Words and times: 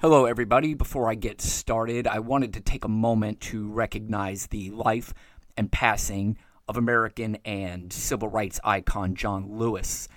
Hello, 0.00 0.24
everybody. 0.24 0.72
Before 0.72 1.10
I 1.10 1.14
get 1.14 1.42
started, 1.42 2.06
I 2.06 2.20
wanted 2.20 2.54
to 2.54 2.60
take 2.62 2.86
a 2.86 2.88
moment 2.88 3.38
to 3.40 3.68
recognize 3.68 4.46
the 4.46 4.70
life 4.70 5.12
and 5.58 5.70
passing 5.70 6.38
of 6.66 6.78
American 6.78 7.36
and 7.44 7.92
civil 7.92 8.28
rights 8.28 8.58
icon 8.64 9.14
John 9.14 9.58
Lewis. 9.58 10.08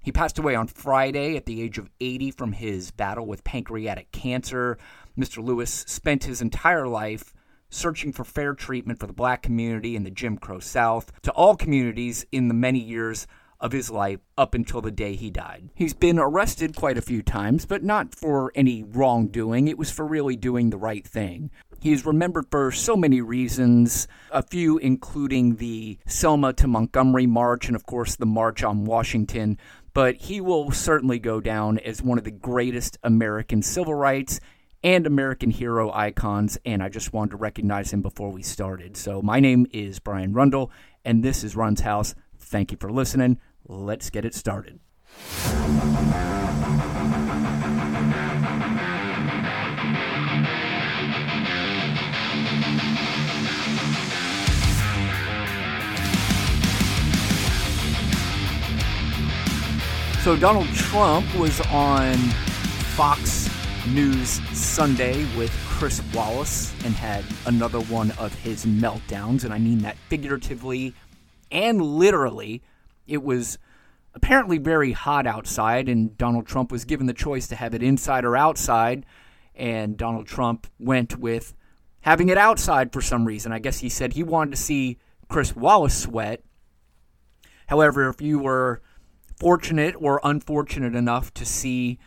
He 0.00 0.12
passed 0.12 0.38
away 0.38 0.54
on 0.54 0.68
Friday 0.68 1.36
at 1.36 1.46
the 1.46 1.60
age 1.60 1.76
of 1.76 1.90
80 2.00 2.30
from 2.30 2.52
his 2.52 2.92
battle 2.92 3.26
with 3.26 3.42
pancreatic 3.42 4.12
cancer. 4.12 4.78
Mr. 5.18 5.42
Lewis 5.42 5.72
spent 5.88 6.22
his 6.22 6.40
entire 6.40 6.86
life 6.86 7.34
searching 7.68 8.12
for 8.12 8.22
fair 8.22 8.54
treatment 8.54 9.00
for 9.00 9.08
the 9.08 9.12
black 9.12 9.42
community 9.42 9.96
in 9.96 10.04
the 10.04 10.10
Jim 10.12 10.38
Crow 10.38 10.60
South, 10.60 11.10
to 11.22 11.32
all 11.32 11.56
communities 11.56 12.24
in 12.30 12.46
the 12.46 12.54
many 12.54 12.78
years 12.78 13.26
of 13.62 13.72
his 13.72 13.90
life 13.90 14.18
up 14.36 14.54
until 14.54 14.82
the 14.82 14.90
day 14.90 15.14
he 15.14 15.30
died. 15.30 15.70
He's 15.74 15.94
been 15.94 16.18
arrested 16.18 16.74
quite 16.74 16.98
a 16.98 17.02
few 17.02 17.22
times, 17.22 17.64
but 17.64 17.84
not 17.84 18.12
for 18.12 18.50
any 18.56 18.82
wrongdoing. 18.82 19.68
It 19.68 19.78
was 19.78 19.90
for 19.90 20.04
really 20.04 20.34
doing 20.34 20.70
the 20.70 20.76
right 20.76 21.06
thing. 21.06 21.50
He's 21.80 22.04
remembered 22.04 22.46
for 22.50 22.72
so 22.72 22.96
many 22.96 23.20
reasons, 23.20 24.08
a 24.30 24.42
few 24.42 24.78
including 24.78 25.56
the 25.56 25.98
Selma 26.06 26.52
to 26.54 26.66
Montgomery 26.66 27.26
March 27.26 27.68
and, 27.68 27.76
of 27.76 27.86
course, 27.86 28.16
the 28.16 28.26
March 28.26 28.64
on 28.64 28.84
Washington. 28.84 29.58
But 29.94 30.16
he 30.16 30.40
will 30.40 30.72
certainly 30.72 31.18
go 31.18 31.40
down 31.40 31.78
as 31.78 32.02
one 32.02 32.18
of 32.18 32.24
the 32.24 32.30
greatest 32.30 32.98
American 33.02 33.62
civil 33.62 33.94
rights 33.94 34.40
and 34.84 35.06
American 35.06 35.50
hero 35.50 35.92
icons, 35.92 36.58
and 36.64 36.82
I 36.82 36.88
just 36.88 37.12
wanted 37.12 37.32
to 37.32 37.36
recognize 37.36 37.92
him 37.92 38.02
before 38.02 38.30
we 38.30 38.42
started. 38.42 38.96
So, 38.96 39.22
my 39.22 39.38
name 39.38 39.66
is 39.72 40.00
Brian 40.00 40.32
Rundle, 40.32 40.72
and 41.04 41.22
this 41.22 41.44
is 41.44 41.54
Run's 41.54 41.82
House. 41.82 42.16
Thank 42.38 42.72
you 42.72 42.78
for 42.80 42.90
listening. 42.90 43.38
Let's 43.66 44.10
get 44.10 44.24
it 44.24 44.34
started. 44.34 44.80
So, 60.22 60.36
Donald 60.36 60.68
Trump 60.68 61.34
was 61.36 61.60
on 61.72 62.14
Fox 62.94 63.50
News 63.88 64.40
Sunday 64.56 65.26
with 65.36 65.50
Chris 65.66 66.00
Wallace 66.14 66.72
and 66.84 66.94
had 66.94 67.24
another 67.46 67.80
one 67.80 68.12
of 68.12 68.32
his 68.34 68.64
meltdowns, 68.64 69.42
and 69.42 69.52
I 69.52 69.58
mean 69.58 69.78
that 69.78 69.96
figuratively 70.08 70.94
and 71.50 71.82
literally. 71.82 72.62
It 73.06 73.22
was 73.22 73.58
apparently 74.14 74.58
very 74.58 74.92
hot 74.92 75.26
outside, 75.26 75.88
and 75.88 76.16
Donald 76.16 76.46
Trump 76.46 76.70
was 76.70 76.84
given 76.84 77.06
the 77.06 77.12
choice 77.12 77.46
to 77.48 77.56
have 77.56 77.74
it 77.74 77.82
inside 77.82 78.24
or 78.24 78.36
outside. 78.36 79.06
And 79.54 79.96
Donald 79.96 80.26
Trump 80.26 80.66
went 80.78 81.18
with 81.18 81.54
having 82.00 82.28
it 82.28 82.38
outside 82.38 82.92
for 82.92 83.00
some 83.00 83.26
reason. 83.26 83.52
I 83.52 83.58
guess 83.58 83.78
he 83.78 83.88
said 83.88 84.12
he 84.12 84.22
wanted 84.22 84.52
to 84.52 84.56
see 84.56 84.98
Chris 85.28 85.54
Wallace 85.54 85.96
sweat. 86.02 86.42
However, 87.66 88.08
if 88.08 88.20
you 88.20 88.38
were 88.38 88.82
fortunate 89.38 89.94
or 89.98 90.20
unfortunate 90.22 90.94
enough 90.94 91.32
to 91.34 91.44
see 91.44 91.98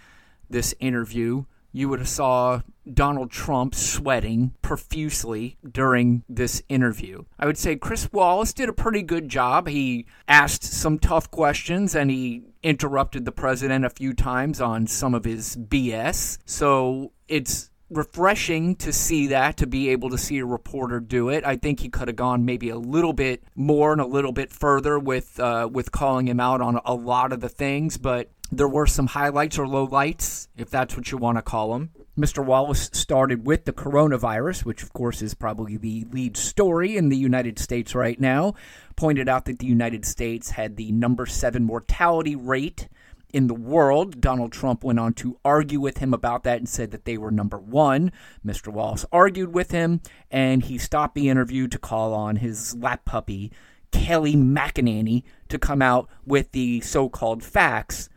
this 0.50 0.76
interview, 0.80 1.46
you 1.72 1.90
would 1.90 2.00
have 2.00 2.08
saw 2.08 2.62
Donald 2.92 3.32
Trump 3.32 3.76
sweating 3.76 4.54
profusely 4.62 5.58
during 5.70 6.24
this 6.30 6.62
interview. 6.70 7.24
I 7.40 7.46
would 7.46 7.58
say 7.58 7.76
Chris 7.76 8.12
Wallace 8.12 8.54
did 8.54 8.70
a 8.70 8.74
pretty 8.74 9.02
good 9.02 9.30
job. 9.30 9.68
He 9.68 10.06
asked 10.28 10.64
some 10.64 11.00
tough 11.00 11.30
questions 11.32 11.96
and 11.96 12.10
he 12.10 12.44
interrupted 12.64 13.26
the 13.26 13.32
president 13.32 13.86
a 13.86 13.90
few 13.90 14.14
times 14.14 14.62
on 14.62 14.88
some 14.88 15.14
of 15.14 15.26
his 15.26 15.56
BS. 15.56 16.40
So 16.46 17.12
it's 17.28 17.72
refreshing 17.90 18.76
to 18.76 18.92
see 18.92 19.28
that 19.28 19.58
to 19.58 19.68
be 19.68 19.90
able 19.90 20.10
to 20.10 20.18
see 20.18 20.40
a 20.40 20.46
reporter 20.46 21.00
do 21.00 21.30
it. 21.30 21.46
I 21.46 21.56
think 21.56 21.80
he 21.80 21.90
could 21.90 22.08
have 22.08 22.18
gone 22.18 22.46
maybe 22.46 22.70
a 22.70 22.78
little 22.78 23.14
bit 23.14 23.44
more 23.56 23.92
and 23.92 24.02
a 24.02 24.06
little 24.06 24.32
bit 24.32 24.52
further 24.52 24.98
with 24.98 25.40
uh, 25.40 25.70
with 25.72 25.92
calling 25.92 26.28
him 26.28 26.40
out 26.40 26.62
on 26.62 26.80
a 26.86 26.94
lot 26.94 27.32
of 27.32 27.42
the 27.42 27.50
things, 27.50 27.98
but 27.98 28.30
there 28.52 28.68
were 28.68 28.88
some 28.88 29.08
highlights 29.08 29.58
or 29.58 29.66
lowlights, 29.66 30.48
if 30.58 30.70
that's 30.70 30.96
what 30.96 31.12
you 31.12 31.18
want 31.18 31.38
to 31.38 31.42
call 31.42 31.74
them. 31.74 31.92
Mr. 32.18 32.44
Wallace 32.44 32.90
started 32.94 33.46
with 33.46 33.66
the 33.66 33.74
coronavirus, 33.74 34.64
which 34.64 34.82
of 34.82 34.94
course 34.94 35.22
is 35.22 35.34
probably 35.34 35.76
the 35.76 36.06
lead 36.12 36.38
story 36.38 36.96
in 36.96 37.10
the 37.10 37.18
United 37.18 37.60
States 37.60 37.94
right 37.94 38.22
now. 38.22 38.54
Pointed 38.96 39.28
out 39.28 39.44
that 39.46 39.60
the 39.60 39.66
United 39.66 40.06
States 40.06 40.52
had 40.52 40.78
the 40.78 40.94
number 40.94 41.26
seven 41.26 41.66
mortality 41.66 42.34
rate 42.34 42.88
in 43.34 43.48
the 43.48 43.54
world. 43.54 44.22
Donald 44.22 44.54
Trump 44.54 44.82
went 44.82 44.98
on 44.98 45.14
to 45.16 45.38
argue 45.44 45.82
with 45.82 45.98
him 45.98 46.14
about 46.14 46.44
that 46.44 46.60
and 46.60 46.70
said 46.70 46.92
that 46.92 47.04
they 47.04 47.18
were 47.18 47.32
number 47.32 47.58
one. 47.58 48.14
Mr. 48.46 48.72
Wallace 48.72 49.06
argued 49.12 49.54
with 49.54 49.72
him, 49.72 50.00
and 50.32 50.64
he 50.64 50.78
stopped 50.78 51.16
the 51.16 51.28
interview 51.28 51.68
to 51.68 51.78
call 51.78 52.14
on 52.14 52.38
his 52.38 52.74
lap 52.76 53.04
puppy, 53.04 53.52
Kelly 53.92 54.38
McEnany, 54.38 55.24
to 55.50 55.60
come 55.60 55.82
out 55.82 56.08
with 56.26 56.54
the 56.54 56.80
so 56.80 57.10
called 57.10 57.44
facts 57.44 58.08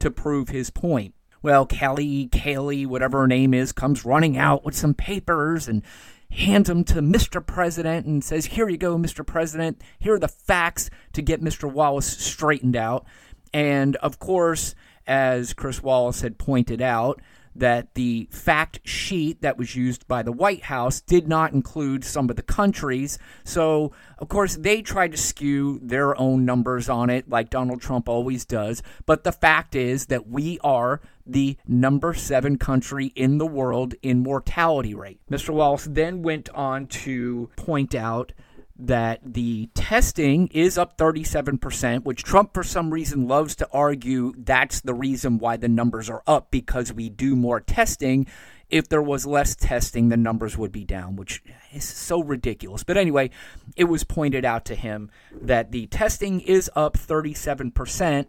to 0.00 0.10
prove 0.10 0.48
his 0.48 0.70
point. 0.70 1.14
Well, 1.44 1.66
Kelly, 1.66 2.30
Kayleigh, 2.32 2.86
whatever 2.86 3.20
her 3.20 3.26
name 3.26 3.52
is, 3.52 3.70
comes 3.70 4.06
running 4.06 4.38
out 4.38 4.64
with 4.64 4.74
some 4.74 4.94
papers 4.94 5.68
and 5.68 5.82
hands 6.30 6.68
them 6.68 6.84
to 6.84 7.02
Mr. 7.02 7.46
President 7.46 8.06
and 8.06 8.24
says, 8.24 8.46
Here 8.46 8.66
you 8.66 8.78
go, 8.78 8.96
Mr. 8.96 9.26
President. 9.26 9.82
Here 9.98 10.14
are 10.14 10.18
the 10.18 10.26
facts 10.26 10.88
to 11.12 11.20
get 11.20 11.42
Mr. 11.42 11.70
Wallace 11.70 12.06
straightened 12.06 12.76
out. 12.76 13.04
And 13.52 13.96
of 13.96 14.18
course, 14.18 14.74
as 15.06 15.52
Chris 15.52 15.82
Wallace 15.82 16.22
had 16.22 16.38
pointed 16.38 16.80
out, 16.80 17.20
that 17.54 17.94
the 17.94 18.28
fact 18.30 18.80
sheet 18.84 19.42
that 19.42 19.56
was 19.56 19.76
used 19.76 20.06
by 20.08 20.22
the 20.22 20.32
White 20.32 20.64
House 20.64 21.00
did 21.00 21.28
not 21.28 21.52
include 21.52 22.04
some 22.04 22.28
of 22.30 22.36
the 22.36 22.42
countries. 22.42 23.18
So, 23.44 23.92
of 24.18 24.28
course, 24.28 24.56
they 24.56 24.82
tried 24.82 25.12
to 25.12 25.18
skew 25.18 25.78
their 25.82 26.18
own 26.18 26.44
numbers 26.44 26.88
on 26.88 27.10
it, 27.10 27.28
like 27.28 27.50
Donald 27.50 27.80
Trump 27.80 28.08
always 28.08 28.44
does. 28.44 28.82
But 29.06 29.24
the 29.24 29.32
fact 29.32 29.74
is 29.74 30.06
that 30.06 30.28
we 30.28 30.58
are 30.64 31.00
the 31.26 31.56
number 31.66 32.12
seven 32.14 32.58
country 32.58 33.06
in 33.14 33.38
the 33.38 33.46
world 33.46 33.94
in 34.02 34.22
mortality 34.22 34.94
rate. 34.94 35.20
Mr. 35.30 35.50
Wallace 35.50 35.86
then 35.90 36.22
went 36.22 36.48
on 36.50 36.86
to 36.86 37.50
point 37.56 37.94
out 37.94 38.32
that 38.76 39.20
the 39.24 39.68
testing 39.74 40.48
is 40.48 40.76
up 40.76 40.98
37%, 40.98 42.04
which 42.04 42.24
Trump, 42.24 42.52
for 42.54 42.64
some 42.64 42.92
reason, 42.92 43.28
loves 43.28 43.54
to 43.56 43.68
argue 43.72 44.32
that's 44.36 44.80
the 44.80 44.94
reason 44.94 45.38
why 45.38 45.56
the 45.56 45.68
numbers 45.68 46.10
are 46.10 46.24
up 46.26 46.50
because 46.50 46.92
we 46.92 47.08
do 47.08 47.36
more 47.36 47.60
testing. 47.60 48.26
If 48.70 48.88
there 48.88 49.02
was 49.02 49.26
less 49.26 49.54
testing, 49.54 50.08
the 50.08 50.16
numbers 50.16 50.58
would 50.58 50.72
be 50.72 50.84
down, 50.84 51.14
which 51.14 51.40
is 51.72 51.84
so 51.84 52.20
ridiculous. 52.22 52.82
But 52.82 52.96
anyway, 52.96 53.30
it 53.76 53.84
was 53.84 54.02
pointed 54.02 54.44
out 54.44 54.64
to 54.66 54.74
him 54.74 55.10
that 55.30 55.70
the 55.70 55.86
testing 55.86 56.40
is 56.40 56.68
up 56.74 56.98
37% 56.98 58.26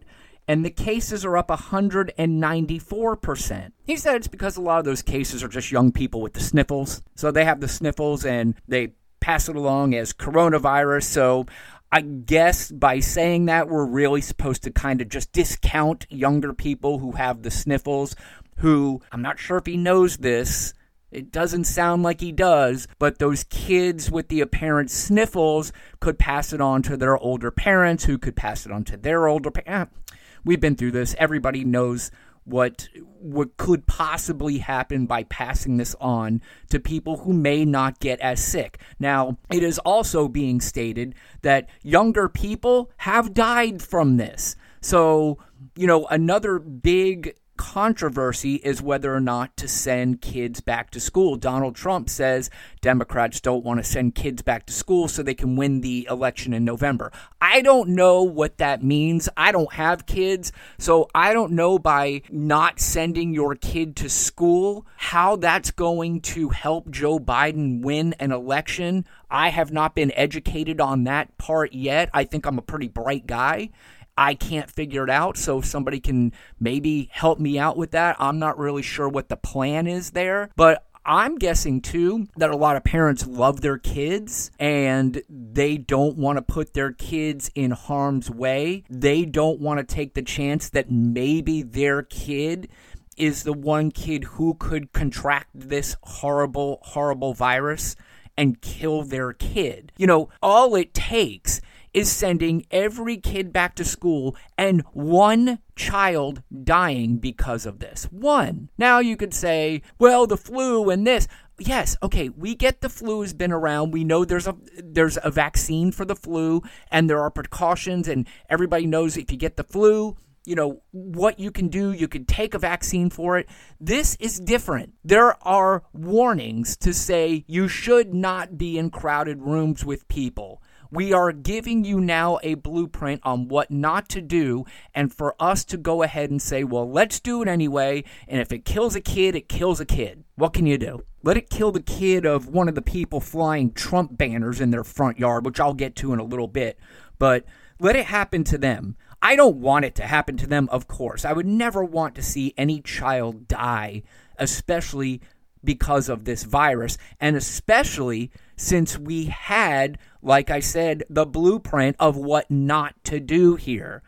and 0.48 0.64
the 0.64 0.70
cases 0.70 1.24
are 1.24 1.36
up 1.36 1.48
194%. 1.48 3.72
He 3.84 3.96
said 3.96 4.14
it's 4.14 4.28
because 4.28 4.56
a 4.56 4.60
lot 4.60 4.78
of 4.78 4.84
those 4.84 5.02
cases 5.02 5.42
are 5.42 5.48
just 5.48 5.72
young 5.72 5.90
people 5.90 6.20
with 6.20 6.34
the 6.34 6.40
sniffles. 6.40 7.02
So 7.16 7.32
they 7.32 7.44
have 7.44 7.58
the 7.60 7.66
sniffles 7.66 8.24
and 8.24 8.54
they 8.68 8.92
pass 9.26 9.48
it 9.48 9.56
along 9.56 9.92
as 9.92 10.12
coronavirus. 10.12 11.02
So 11.02 11.46
I 11.90 12.00
guess 12.00 12.70
by 12.70 13.00
saying 13.00 13.46
that, 13.46 13.68
we're 13.68 13.84
really 13.84 14.20
supposed 14.20 14.62
to 14.62 14.70
kind 14.70 15.00
of 15.00 15.08
just 15.08 15.32
discount 15.32 16.06
younger 16.08 16.52
people 16.52 17.00
who 17.00 17.10
have 17.10 17.42
the 17.42 17.50
sniffles, 17.50 18.14
who 18.58 19.02
I'm 19.10 19.22
not 19.22 19.40
sure 19.40 19.56
if 19.56 19.66
he 19.66 19.76
knows 19.76 20.18
this. 20.18 20.74
It 21.10 21.32
doesn't 21.32 21.64
sound 21.64 22.04
like 22.04 22.20
he 22.20 22.30
does, 22.30 22.86
but 23.00 23.18
those 23.18 23.42
kids 23.42 24.12
with 24.12 24.28
the 24.28 24.42
apparent 24.42 24.92
sniffles 24.92 25.72
could 25.98 26.20
pass 26.20 26.52
it 26.52 26.60
on 26.60 26.82
to 26.82 26.96
their 26.96 27.18
older 27.18 27.50
parents, 27.50 28.04
who 28.04 28.18
could 28.18 28.36
pass 28.36 28.64
it 28.64 28.70
on 28.70 28.84
to 28.84 28.96
their 28.96 29.26
older 29.26 29.50
parents. 29.50 29.92
Ah, 29.92 30.16
we've 30.44 30.60
been 30.60 30.76
through 30.76 30.92
this. 30.92 31.16
Everybody 31.18 31.64
knows 31.64 32.12
what 32.46 32.88
what 33.20 33.56
could 33.56 33.86
possibly 33.86 34.58
happen 34.58 35.04
by 35.04 35.24
passing 35.24 35.76
this 35.76 35.96
on 36.00 36.40
to 36.70 36.78
people 36.78 37.18
who 37.18 37.32
may 37.32 37.64
not 37.64 37.98
get 37.98 38.20
as 38.20 38.42
sick. 38.42 38.78
Now, 39.00 39.36
it 39.52 39.62
is 39.64 39.78
also 39.80 40.28
being 40.28 40.60
stated 40.60 41.14
that 41.42 41.68
younger 41.82 42.28
people 42.28 42.90
have 42.98 43.34
died 43.34 43.82
from 43.82 44.16
this. 44.16 44.54
So, 44.80 45.38
you 45.74 45.88
know, 45.88 46.06
another 46.06 46.60
big 46.60 47.34
controversy 47.56 48.56
is 48.56 48.82
whether 48.82 49.14
or 49.14 49.20
not 49.20 49.56
to 49.56 49.68
send 49.68 50.20
kids 50.20 50.60
back 50.60 50.90
to 50.90 51.00
school. 51.00 51.36
Donald 51.36 51.74
Trump 51.74 52.08
says 52.08 52.50
Democrats 52.80 53.40
don't 53.40 53.64
want 53.64 53.78
to 53.78 53.84
send 53.84 54.14
kids 54.14 54.42
back 54.42 54.66
to 54.66 54.72
school 54.72 55.08
so 55.08 55.22
they 55.22 55.34
can 55.34 55.56
win 55.56 55.80
the 55.80 56.06
election 56.10 56.52
in 56.52 56.64
November. 56.64 57.10
I 57.40 57.62
don't 57.62 57.90
know 57.90 58.22
what 58.22 58.58
that 58.58 58.82
means. 58.82 59.28
I 59.36 59.52
don't 59.52 59.72
have 59.72 60.06
kids, 60.06 60.52
so 60.78 61.08
I 61.14 61.32
don't 61.32 61.52
know 61.52 61.78
by 61.78 62.22
not 62.30 62.80
sending 62.80 63.34
your 63.34 63.54
kid 63.54 63.96
to 63.96 64.08
school 64.08 64.86
how 64.96 65.36
that's 65.36 65.70
going 65.70 66.20
to 66.22 66.50
help 66.50 66.90
Joe 66.90 67.18
Biden 67.18 67.82
win 67.82 68.14
an 68.14 68.32
election. 68.32 69.04
I 69.30 69.48
have 69.50 69.72
not 69.72 69.94
been 69.94 70.12
educated 70.14 70.80
on 70.80 71.04
that 71.04 71.36
part 71.38 71.72
yet. 71.72 72.10
I 72.12 72.24
think 72.24 72.46
I'm 72.46 72.58
a 72.58 72.62
pretty 72.62 72.88
bright 72.88 73.26
guy. 73.26 73.70
I 74.16 74.34
can't 74.34 74.70
figure 74.70 75.04
it 75.04 75.10
out. 75.10 75.36
So 75.36 75.58
if 75.58 75.64
somebody 75.64 76.00
can 76.00 76.32
maybe 76.58 77.08
help 77.12 77.38
me 77.38 77.58
out 77.58 77.76
with 77.76 77.90
that, 77.92 78.16
I'm 78.18 78.38
not 78.38 78.58
really 78.58 78.82
sure 78.82 79.08
what 79.08 79.28
the 79.28 79.36
plan 79.36 79.86
is 79.86 80.10
there. 80.10 80.50
But 80.56 80.86
I'm 81.04 81.36
guessing 81.36 81.82
too 81.82 82.26
that 82.36 82.50
a 82.50 82.56
lot 82.56 82.76
of 82.76 82.82
parents 82.82 83.26
love 83.26 83.60
their 83.60 83.78
kids 83.78 84.50
and 84.58 85.22
they 85.28 85.76
don't 85.76 86.16
want 86.16 86.36
to 86.36 86.42
put 86.42 86.74
their 86.74 86.92
kids 86.92 87.48
in 87.54 87.70
harm's 87.70 88.28
way. 88.28 88.82
They 88.90 89.24
don't 89.24 89.60
want 89.60 89.78
to 89.78 89.94
take 89.94 90.14
the 90.14 90.22
chance 90.22 90.68
that 90.70 90.90
maybe 90.90 91.62
their 91.62 92.02
kid 92.02 92.68
is 93.16 93.44
the 93.44 93.52
one 93.52 93.92
kid 93.92 94.24
who 94.24 94.54
could 94.54 94.92
contract 94.92 95.50
this 95.54 95.96
horrible, 96.02 96.80
horrible 96.82 97.34
virus 97.34 97.94
and 98.36 98.60
kill 98.60 99.02
their 99.02 99.32
kid. 99.32 99.92
You 99.96 100.06
know, 100.06 100.28
all 100.42 100.74
it 100.74 100.92
takes 100.92 101.60
is 101.96 102.12
sending 102.12 102.66
every 102.70 103.16
kid 103.16 103.54
back 103.54 103.74
to 103.74 103.82
school 103.82 104.36
and 104.58 104.82
one 104.92 105.58
child 105.76 106.42
dying 106.62 107.16
because 107.16 107.64
of 107.64 107.78
this. 107.78 108.04
One. 108.10 108.68
Now 108.76 108.98
you 108.98 109.16
could 109.16 109.32
say, 109.32 109.80
well, 109.98 110.26
the 110.26 110.36
flu 110.36 110.90
and 110.90 111.06
this. 111.06 111.26
Yes, 111.58 111.96
okay, 112.02 112.28
we 112.28 112.54
get 112.54 112.82
the 112.82 112.90
flu 112.90 113.22
has 113.22 113.32
been 113.32 113.50
around. 113.50 113.92
We 113.92 114.04
know 114.04 114.26
there's 114.26 114.46
a 114.46 114.54
there's 114.76 115.16
a 115.24 115.30
vaccine 115.30 115.90
for 115.90 116.04
the 116.04 116.14
flu 116.14 116.62
and 116.90 117.08
there 117.08 117.22
are 117.22 117.30
precautions 117.30 118.08
and 118.08 118.28
everybody 118.50 118.86
knows 118.86 119.16
if 119.16 119.32
you 119.32 119.38
get 119.38 119.56
the 119.56 119.64
flu, 119.64 120.18
you 120.44 120.54
know, 120.54 120.82
what 120.90 121.40
you 121.40 121.50
can 121.50 121.68
do. 121.68 121.94
You 121.94 122.08
can 122.08 122.26
take 122.26 122.52
a 122.52 122.58
vaccine 122.58 123.08
for 123.08 123.38
it. 123.38 123.48
This 123.80 124.16
is 124.20 124.38
different. 124.38 124.92
There 125.02 125.42
are 125.48 125.82
warnings 125.94 126.76
to 126.76 126.92
say 126.92 127.46
you 127.48 127.68
should 127.68 128.12
not 128.12 128.58
be 128.58 128.76
in 128.76 128.90
crowded 128.90 129.40
rooms 129.40 129.82
with 129.82 130.06
people. 130.08 130.60
We 130.90 131.12
are 131.12 131.32
giving 131.32 131.84
you 131.84 132.00
now 132.00 132.38
a 132.42 132.54
blueprint 132.54 133.20
on 133.24 133.48
what 133.48 133.70
not 133.70 134.08
to 134.10 134.20
do, 134.20 134.64
and 134.94 135.12
for 135.12 135.34
us 135.40 135.64
to 135.66 135.76
go 135.76 136.02
ahead 136.02 136.30
and 136.30 136.40
say, 136.40 136.64
well, 136.64 136.90
let's 136.90 137.20
do 137.20 137.42
it 137.42 137.48
anyway, 137.48 138.04
and 138.28 138.40
if 138.40 138.52
it 138.52 138.64
kills 138.64 138.94
a 138.94 139.00
kid, 139.00 139.34
it 139.34 139.48
kills 139.48 139.80
a 139.80 139.86
kid. 139.86 140.24
What 140.36 140.52
can 140.52 140.66
you 140.66 140.78
do? 140.78 141.04
Let 141.22 141.36
it 141.36 141.50
kill 141.50 141.72
the 141.72 141.82
kid 141.82 142.24
of 142.24 142.48
one 142.48 142.68
of 142.68 142.74
the 142.74 142.82
people 142.82 143.20
flying 143.20 143.72
Trump 143.72 144.16
banners 144.16 144.60
in 144.60 144.70
their 144.70 144.84
front 144.84 145.18
yard, 145.18 145.44
which 145.44 145.58
I'll 145.58 145.74
get 145.74 145.96
to 145.96 146.12
in 146.12 146.18
a 146.18 146.24
little 146.24 146.48
bit, 146.48 146.78
but 147.18 147.44
let 147.80 147.96
it 147.96 148.06
happen 148.06 148.44
to 148.44 148.58
them. 148.58 148.96
I 149.20 149.34
don't 149.34 149.56
want 149.56 149.84
it 149.84 149.94
to 149.96 150.06
happen 150.06 150.36
to 150.36 150.46
them, 150.46 150.68
of 150.70 150.86
course. 150.86 151.24
I 151.24 151.32
would 151.32 151.46
never 151.46 151.82
want 151.82 152.14
to 152.14 152.22
see 152.22 152.54
any 152.56 152.80
child 152.80 153.48
die, 153.48 154.02
especially 154.38 155.20
because 155.66 156.08
of 156.08 156.24
this 156.24 156.44
virus, 156.44 156.96
and 157.20 157.36
especially 157.36 158.30
since 158.56 158.98
we 158.98 159.26
had 159.26 159.98
like 160.26 160.50
I 160.50 160.58
said, 160.58 161.04
the 161.08 161.24
blueprint 161.24 161.94
of 162.00 162.16
what 162.16 162.50
not 162.50 162.96
to 163.04 163.20
do 163.20 163.54
here. 163.54 164.02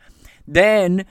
Then 0.49 1.06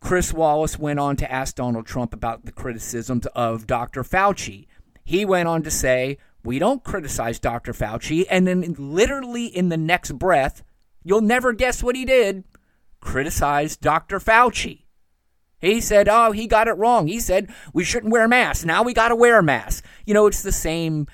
Chris 0.00 0.32
Wallace 0.32 0.76
went 0.76 0.98
on 0.98 1.14
to 1.16 1.30
ask 1.30 1.54
Donald 1.54 1.86
Trump 1.86 2.12
about 2.12 2.44
the 2.44 2.52
criticisms 2.52 3.26
of 3.26 3.68
Dr. 3.68 4.02
Fauci. 4.02 4.66
He 5.04 5.24
went 5.24 5.46
on 5.46 5.62
to 5.62 5.70
say, 5.70 6.18
We 6.42 6.58
don't 6.58 6.82
criticize 6.82 7.38
Dr. 7.38 7.72
Fauci. 7.72 8.26
And 8.28 8.46
then, 8.46 8.74
literally, 8.76 9.46
in 9.46 9.68
the 9.68 9.76
next 9.76 10.18
breath, 10.18 10.64
you'll 11.04 11.20
never 11.20 11.52
guess 11.52 11.80
what 11.80 11.94
he 11.94 12.04
did 12.04 12.42
criticize 13.00 13.76
Dr. 13.76 14.18
Fauci. 14.18 14.82
He 15.60 15.80
said, 15.80 16.08
Oh, 16.08 16.32
he 16.32 16.46
got 16.46 16.68
it 16.68 16.72
wrong. 16.72 17.06
He 17.06 17.20
said 17.20 17.50
we 17.72 17.84
shouldn't 17.84 18.12
wear 18.12 18.26
masks. 18.28 18.64
Now 18.64 18.82
we 18.82 18.94
got 18.94 19.08
to 19.08 19.16
wear 19.16 19.42
masks. 19.42 19.86
You 20.06 20.14
know, 20.14 20.26
it's 20.26 20.42
the 20.42 20.52
same 20.52 21.06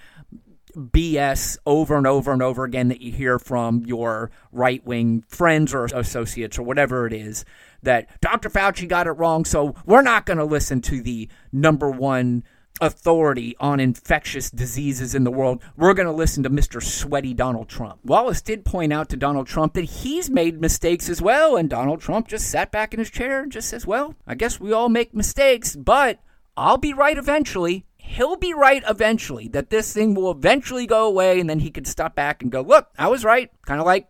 BS 0.76 1.56
over 1.64 1.96
and 1.96 2.06
over 2.06 2.32
and 2.32 2.42
over 2.42 2.64
again 2.64 2.88
that 2.88 3.00
you 3.00 3.10
hear 3.10 3.38
from 3.38 3.84
your 3.86 4.30
right 4.52 4.84
wing 4.86 5.24
friends 5.26 5.72
or 5.72 5.86
associates 5.86 6.58
or 6.58 6.62
whatever 6.64 7.06
it 7.06 7.14
is 7.14 7.44
that 7.82 8.20
Dr. 8.20 8.50
Fauci 8.50 8.86
got 8.86 9.06
it 9.06 9.12
wrong, 9.12 9.44
so 9.44 9.74
we're 9.86 10.02
not 10.02 10.26
going 10.26 10.38
to 10.38 10.44
listen 10.44 10.82
to 10.82 11.00
the 11.00 11.28
number 11.50 11.90
one 11.90 12.44
authority 12.80 13.56
on 13.58 13.80
infectious 13.80 14.50
diseases 14.50 15.14
in 15.14 15.24
the 15.24 15.30
world. 15.30 15.62
We're 15.76 15.94
going 15.94 16.06
to 16.06 16.12
listen 16.12 16.42
to 16.42 16.50
Mr. 16.50 16.82
Sweaty 16.82 17.34
Donald 17.34 17.68
Trump. 17.68 17.98
Wallace 18.04 18.42
did 18.42 18.64
point 18.64 18.92
out 18.92 19.08
to 19.10 19.16
Donald 19.16 19.46
Trump 19.46 19.74
that 19.74 19.84
he's 19.84 20.28
made 20.30 20.60
mistakes 20.60 21.08
as 21.08 21.22
well, 21.22 21.56
and 21.56 21.70
Donald 21.70 22.00
Trump 22.00 22.28
just 22.28 22.50
sat 22.50 22.70
back 22.70 22.92
in 22.92 22.98
his 22.98 23.10
chair 23.10 23.42
and 23.42 23.52
just 23.52 23.68
says, 23.68 23.86
Well, 23.86 24.14
I 24.26 24.34
guess 24.34 24.60
we 24.60 24.72
all 24.72 24.88
make 24.88 25.14
mistakes, 25.14 25.76
but 25.76 26.20
I'll 26.56 26.78
be 26.78 26.92
right 26.92 27.18
eventually 27.18 27.84
he'll 28.06 28.36
be 28.36 28.54
right 28.54 28.82
eventually, 28.88 29.48
that 29.48 29.70
this 29.70 29.92
thing 29.92 30.14
will 30.14 30.30
eventually 30.30 30.86
go 30.86 31.06
away, 31.06 31.40
and 31.40 31.50
then 31.50 31.58
he 31.58 31.70
could 31.70 31.86
step 31.86 32.14
back 32.14 32.42
and 32.42 32.50
go, 32.52 32.62
Look, 32.62 32.88
I 32.98 33.08
was 33.08 33.24
right. 33.24 33.50
Kind 33.66 33.80
of 33.80 33.86
like 33.86 34.08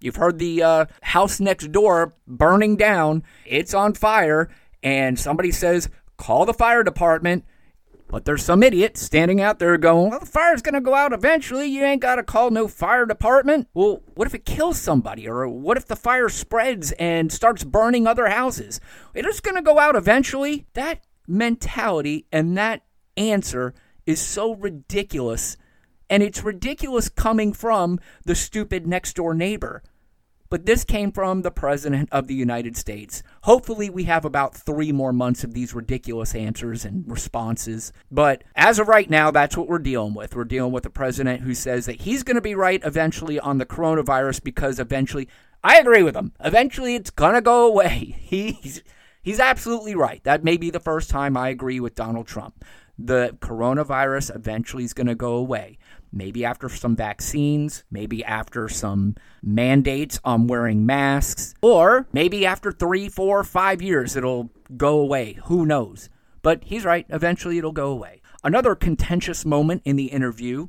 you've 0.00 0.16
heard 0.16 0.38
the 0.38 0.62
uh, 0.62 0.86
house 1.02 1.40
next 1.40 1.70
door 1.70 2.14
burning 2.26 2.76
down, 2.76 3.22
it's 3.44 3.74
on 3.74 3.94
fire, 3.94 4.50
and 4.82 5.18
somebody 5.18 5.52
says, 5.52 5.88
Call 6.16 6.46
the 6.46 6.54
fire 6.54 6.82
department. 6.82 7.44
But 8.08 8.24
there's 8.24 8.44
some 8.44 8.62
idiot 8.62 8.96
standing 8.96 9.40
out 9.40 9.58
there 9.58 9.76
going, 9.76 10.10
Well, 10.10 10.20
the 10.20 10.26
fire's 10.26 10.62
going 10.62 10.74
to 10.74 10.80
go 10.80 10.94
out 10.94 11.12
eventually. 11.12 11.66
You 11.66 11.84
ain't 11.84 12.02
got 12.02 12.16
to 12.16 12.22
call 12.22 12.50
no 12.50 12.68
fire 12.68 13.06
department. 13.06 13.68
Well, 13.74 14.02
what 14.14 14.26
if 14.26 14.34
it 14.34 14.44
kills 14.44 14.80
somebody? 14.80 15.26
Or 15.26 15.48
what 15.48 15.76
if 15.76 15.86
the 15.86 15.96
fire 15.96 16.28
spreads 16.28 16.92
and 16.92 17.32
starts 17.32 17.64
burning 17.64 18.06
other 18.06 18.28
houses? 18.28 18.80
It's 19.14 19.40
going 19.40 19.56
to 19.56 19.62
go 19.62 19.78
out 19.78 19.96
eventually. 19.96 20.66
That 20.74 21.04
mentality 21.26 22.26
and 22.30 22.56
that 22.56 22.82
answer 23.16 23.74
is 24.06 24.20
so 24.20 24.54
ridiculous. 24.54 25.56
And 26.10 26.22
it's 26.22 26.44
ridiculous 26.44 27.08
coming 27.08 27.52
from 27.52 27.98
the 28.24 28.34
stupid 28.34 28.86
next 28.86 29.14
door 29.16 29.34
neighbor. 29.34 29.82
But 30.50 30.66
this 30.66 30.84
came 30.84 31.10
from 31.10 31.42
the 31.42 31.50
President 31.50 32.08
of 32.12 32.26
the 32.26 32.34
United 32.34 32.76
States. 32.76 33.22
Hopefully, 33.42 33.90
we 33.90 34.04
have 34.04 34.24
about 34.24 34.54
three 34.54 34.92
more 34.92 35.12
months 35.12 35.42
of 35.42 35.54
these 35.54 35.74
ridiculous 35.74 36.34
answers 36.34 36.84
and 36.84 37.04
responses. 37.10 37.92
But 38.10 38.44
as 38.54 38.78
of 38.78 38.88
right 38.88 39.08
now, 39.08 39.30
that's 39.30 39.56
what 39.56 39.68
we're 39.68 39.78
dealing 39.78 40.14
with. 40.14 40.36
We're 40.36 40.44
dealing 40.44 40.72
with 40.72 40.86
a 40.86 40.90
president 40.90 41.42
who 41.42 41.54
says 41.54 41.86
that 41.86 42.02
he's 42.02 42.22
going 42.22 42.36
to 42.36 42.40
be 42.40 42.54
right 42.54 42.82
eventually 42.84 43.40
on 43.40 43.58
the 43.58 43.66
coronavirus 43.66 44.44
because 44.44 44.78
eventually, 44.78 45.28
I 45.62 45.78
agree 45.78 46.02
with 46.02 46.14
him. 46.14 46.32
Eventually, 46.40 46.94
it's 46.94 47.10
going 47.10 47.34
to 47.34 47.40
go 47.40 47.66
away. 47.66 48.16
He's, 48.24 48.82
he's 49.22 49.40
absolutely 49.40 49.94
right. 49.94 50.22
That 50.24 50.44
may 50.44 50.56
be 50.56 50.70
the 50.70 50.80
first 50.80 51.08
time 51.08 51.36
I 51.36 51.48
agree 51.48 51.80
with 51.80 51.94
Donald 51.94 52.26
Trump 52.26 52.64
the 52.98 53.36
coronavirus 53.40 54.34
eventually 54.34 54.84
is 54.84 54.92
going 54.92 55.06
to 55.06 55.14
go 55.14 55.34
away. 55.34 55.78
Maybe 56.16 56.44
after 56.44 56.68
some 56.68 56.94
vaccines, 56.94 57.82
maybe 57.90 58.24
after 58.24 58.68
some 58.68 59.16
mandates 59.42 60.20
on 60.24 60.46
wearing 60.46 60.86
masks, 60.86 61.54
or 61.60 62.06
maybe 62.12 62.46
after 62.46 62.70
three, 62.70 63.08
four, 63.08 63.42
five 63.42 63.82
years 63.82 64.14
it'll 64.14 64.52
go 64.76 65.00
away. 65.00 65.38
Who 65.46 65.66
knows? 65.66 66.08
But 66.40 66.62
he's 66.62 66.84
right, 66.84 67.04
eventually 67.08 67.58
it'll 67.58 67.72
go 67.72 67.90
away. 67.90 68.22
Another 68.44 68.76
contentious 68.76 69.44
moment 69.44 69.82
in 69.84 69.96
the 69.96 70.06
interview 70.06 70.68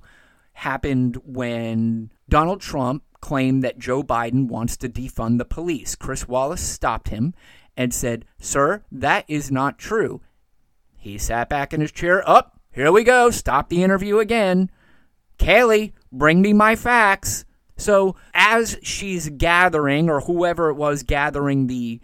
happened 0.54 1.18
when 1.24 2.12
Donald 2.28 2.60
Trump 2.60 3.04
claimed 3.22 3.64
that 3.64 3.78
Joe 3.78 4.02
Biden 4.02 4.48
wants 4.48 4.76
to 4.78 4.90
defund 4.90 5.38
the 5.38 5.46
police. 5.46 5.94
Chris 5.94 6.28
Wallace 6.28 6.62
stopped 6.62 7.10
him 7.10 7.36
and 7.78 7.94
said, 7.94 8.26
Sir, 8.40 8.84
that 8.92 9.26
is 9.28 9.52
not 9.52 9.78
true. 9.78 10.22
He 10.98 11.20
sat 11.20 11.50
back 11.50 11.72
in 11.72 11.82
his 11.82 11.92
chair. 11.92 12.28
Up, 12.28 12.54
oh, 12.56 12.60
here 12.72 12.92
we 12.92 13.04
go. 13.04 13.30
Stop 13.30 13.70
the 13.70 13.84
interview 13.84 14.18
again. 14.18 14.72
Kayleigh, 15.38 15.94
bring 16.12 16.42
me 16.42 16.54
my 16.54 16.76
facts. 16.76 17.46
So, 17.78 18.16
as 18.34 18.78
she's 18.82 19.30
gathering, 19.30 20.10
or 20.10 20.22
whoever 20.22 20.70
it 20.70 20.76
was 20.76 21.04
gathering 21.04 21.68
the 21.68 22.00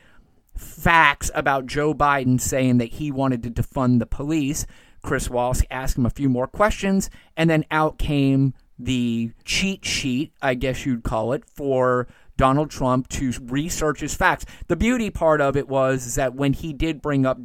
facts 0.56 1.32
about 1.34 1.66
Joe 1.66 1.94
Biden 1.94 2.40
saying 2.40 2.78
that 2.80 2.94
he 2.94 3.12
wanted 3.12 3.44
to 3.44 3.50
defund 3.52 4.00
the 4.00 4.06
police, 4.06 4.66
Chris 5.02 5.30
Wallace 5.30 5.64
asked 5.72 5.98
him 5.98 6.06
a 6.06 6.12
few 6.12 6.30
more 6.30 6.48
questions, 6.48 7.10
and 7.38 7.50
then 7.50 7.66
out 7.72 7.98
came 7.98 8.54
the 8.78 9.32
cheat 9.46 9.86
sheet, 9.86 10.34
I 10.42 10.56
guess 10.56 10.86
you'd 10.86 11.04
call 11.04 11.34
it, 11.34 11.44
for 11.46 12.08
Donald 12.38 12.70
Trump 12.70 13.08
to 13.10 13.32
research 13.44 14.00
his 14.02 14.16
facts. 14.16 14.46
The 14.68 14.76
beauty 14.76 15.10
part 15.10 15.42
of 15.42 15.56
it 15.56 15.68
was 15.68 16.16
that 16.16 16.36
when 16.36 16.54
he 16.54 16.74
did 16.74 17.02
bring 17.02 17.26
up 17.26 17.40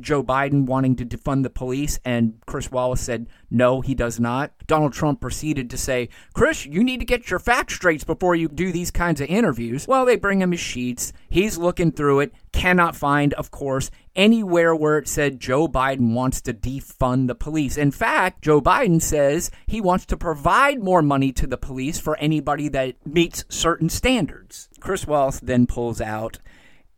Joe 0.00 0.22
Biden 0.22 0.66
wanting 0.66 0.96
to 0.96 1.04
defund 1.04 1.42
the 1.42 1.50
police, 1.50 1.98
and 2.04 2.34
Chris 2.46 2.70
Wallace 2.70 3.00
said, 3.00 3.26
no, 3.50 3.80
he 3.80 3.94
does 3.94 4.20
not. 4.20 4.52
Donald 4.66 4.92
Trump 4.92 5.20
proceeded 5.20 5.68
to 5.70 5.76
say, 5.76 6.08
Chris, 6.32 6.64
you 6.64 6.84
need 6.84 7.00
to 7.00 7.06
get 7.06 7.30
your 7.30 7.40
facts 7.40 7.74
straight 7.74 8.06
before 8.06 8.36
you 8.36 8.48
do 8.48 8.70
these 8.70 8.90
kinds 8.90 9.20
of 9.20 9.28
interviews. 9.28 9.88
Well, 9.88 10.04
they 10.04 10.16
bring 10.16 10.40
him 10.40 10.52
his 10.52 10.60
sheets. 10.60 11.12
He's 11.28 11.58
looking 11.58 11.90
through 11.92 12.20
it, 12.20 12.32
cannot 12.52 12.94
find, 12.94 13.34
of 13.34 13.50
course, 13.50 13.90
anywhere 14.14 14.74
where 14.74 14.98
it 14.98 15.08
said 15.08 15.40
Joe 15.40 15.66
Biden 15.66 16.14
wants 16.14 16.40
to 16.42 16.54
defund 16.54 17.26
the 17.26 17.34
police. 17.34 17.76
In 17.76 17.90
fact, 17.90 18.42
Joe 18.42 18.60
Biden 18.60 19.02
says 19.02 19.50
he 19.66 19.80
wants 19.80 20.06
to 20.06 20.16
provide 20.16 20.82
more 20.82 21.02
money 21.02 21.32
to 21.32 21.46
the 21.46 21.58
police 21.58 21.98
for 21.98 22.16
anybody 22.18 22.68
that 22.68 22.94
meets 23.06 23.44
certain 23.48 23.88
standards. 23.88 24.68
Chris 24.78 25.06
Wallace 25.06 25.40
then 25.40 25.66
pulls 25.66 26.00
out 26.00 26.38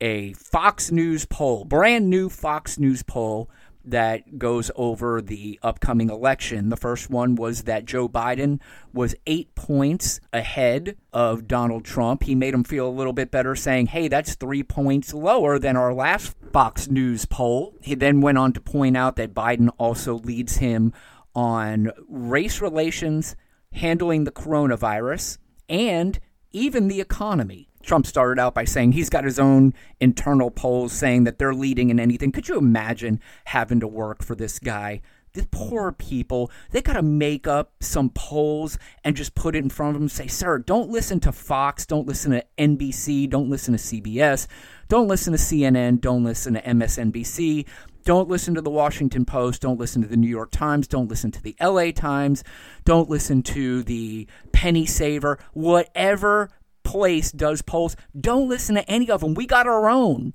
a 0.03 0.33
Fox 0.33 0.91
News 0.91 1.27
poll, 1.27 1.65
brand 1.65 2.11
new 2.11 2.29
Fox 2.29 2.77
News 2.77 3.05
poll 3.05 3.49
that 3.85 4.37
goes 4.37 4.69
over 4.75 5.23
the 5.23 5.61
upcoming 5.63 6.11
election. 6.11 6.71
The 6.71 6.77
first 6.77 7.09
one 7.09 7.37
was 7.37 7.63
that 7.63 7.85
Joe 7.85 8.09
Biden 8.09 8.61
was 8.93 9.15
eight 9.29 9.55
points 9.55 10.19
ahead 10.33 10.97
of 11.13 11.47
Donald 11.47 11.85
Trump. 11.85 12.25
He 12.25 12.35
made 12.35 12.53
him 12.53 12.65
feel 12.65 12.89
a 12.89 12.91
little 12.91 13.13
bit 13.13 13.31
better, 13.31 13.55
saying, 13.55 13.87
hey, 13.87 14.09
that's 14.09 14.35
three 14.35 14.65
points 14.65 15.15
lower 15.15 15.57
than 15.61 15.77
our 15.77 15.95
last 15.95 16.35
Fox 16.53 16.89
News 16.89 17.25
poll. 17.25 17.77
He 17.81 17.95
then 17.95 18.21
went 18.21 18.39
on 18.39 18.53
to 18.55 18.61
point 18.61 18.97
out 18.97 19.15
that 19.17 19.35
Biden 19.35 19.71
also 19.79 20.19
leads 20.19 20.57
him 20.57 20.93
on 21.33 21.93
race 22.09 22.61
relations, 22.61 23.37
handling 23.73 24.25
the 24.25 24.33
coronavirus, 24.33 25.39
and 25.69 26.19
even 26.51 26.89
the 26.89 27.01
economy. 27.01 27.69
Trump 27.83 28.07
started 28.07 28.41
out 28.41 28.55
by 28.55 28.65
saying 28.65 28.93
he's 28.93 29.11
got 29.11 29.25
his 29.25 29.39
own 29.39 29.75
internal 30.01 30.51
polls 30.51 30.93
saying 30.93 31.25
that 31.25 31.39
they're 31.39 31.55
leading 31.55 31.91
in 31.91 32.01
anything. 32.01 32.33
Could 32.33 32.49
you 32.49 32.59
imagine 32.59 33.21
having 33.47 33.81
to 33.81 33.89
work 33.89 34.23
for 34.23 34.35
this 34.35 34.59
guy? 34.59 35.01
The 35.35 35.47
poor 35.51 35.93
people, 35.93 36.51
they 36.73 36.83
got 36.83 36.93
to 36.93 37.03
make 37.03 37.47
up 37.47 37.73
some 37.81 38.11
polls 38.11 38.79
and 39.03 39.17
just 39.17 39.35
put 39.35 39.57
it 39.57 39.65
in 39.65 39.71
front 39.71 39.97
of 39.97 40.01
them 40.01 40.11
say, 40.11 40.27
Sir, 40.27 40.59
don't 40.59 40.91
listen 40.91 41.21
to 41.21 41.33
Fox, 41.33 41.87
don't 41.87 42.07
listen 42.07 42.33
to 42.33 42.45
NBC, 42.59 43.31
don't 43.31 43.49
listen 43.49 43.75
to 43.75 43.81
CBS, 43.83 44.47
don't 44.89 45.09
listen 45.09 45.33
to 45.33 45.39
CNN, 45.39 46.03
don't 46.03 46.23
listen 46.23 46.53
to 46.53 46.61
MSNBC, 46.61 47.67
don't 48.05 48.29
listen 48.29 48.55
to 48.55 48.61
the 48.61 48.69
Washington 48.69 49.25
Post, 49.25 49.63
don't 49.63 49.79
listen 49.79 50.03
to 50.03 50.09
the 50.09 50.19
New 50.19 50.29
York 50.29 50.51
Times, 50.51 50.87
don't 50.87 51.09
listen 51.09 51.31
to 51.31 51.43
the 51.43 51.57
LA 51.61 51.93
Times, 51.93 52.45
don't 52.85 53.09
listen 53.09 53.43
to 53.45 53.83
the 53.83 54.27
Penny 54.53 54.85
Saver, 54.85 55.39
whatever 55.55 56.51
place 56.85 57.33
does 57.33 57.63
polls. 57.63 57.97
Don't 58.19 58.49
listen 58.49 58.75
to 58.75 58.89
any 58.91 59.11
of 59.11 59.21
them. 59.21 59.35
We 59.35 59.47
got 59.47 59.67
our 59.67 59.89
own. 59.89 60.35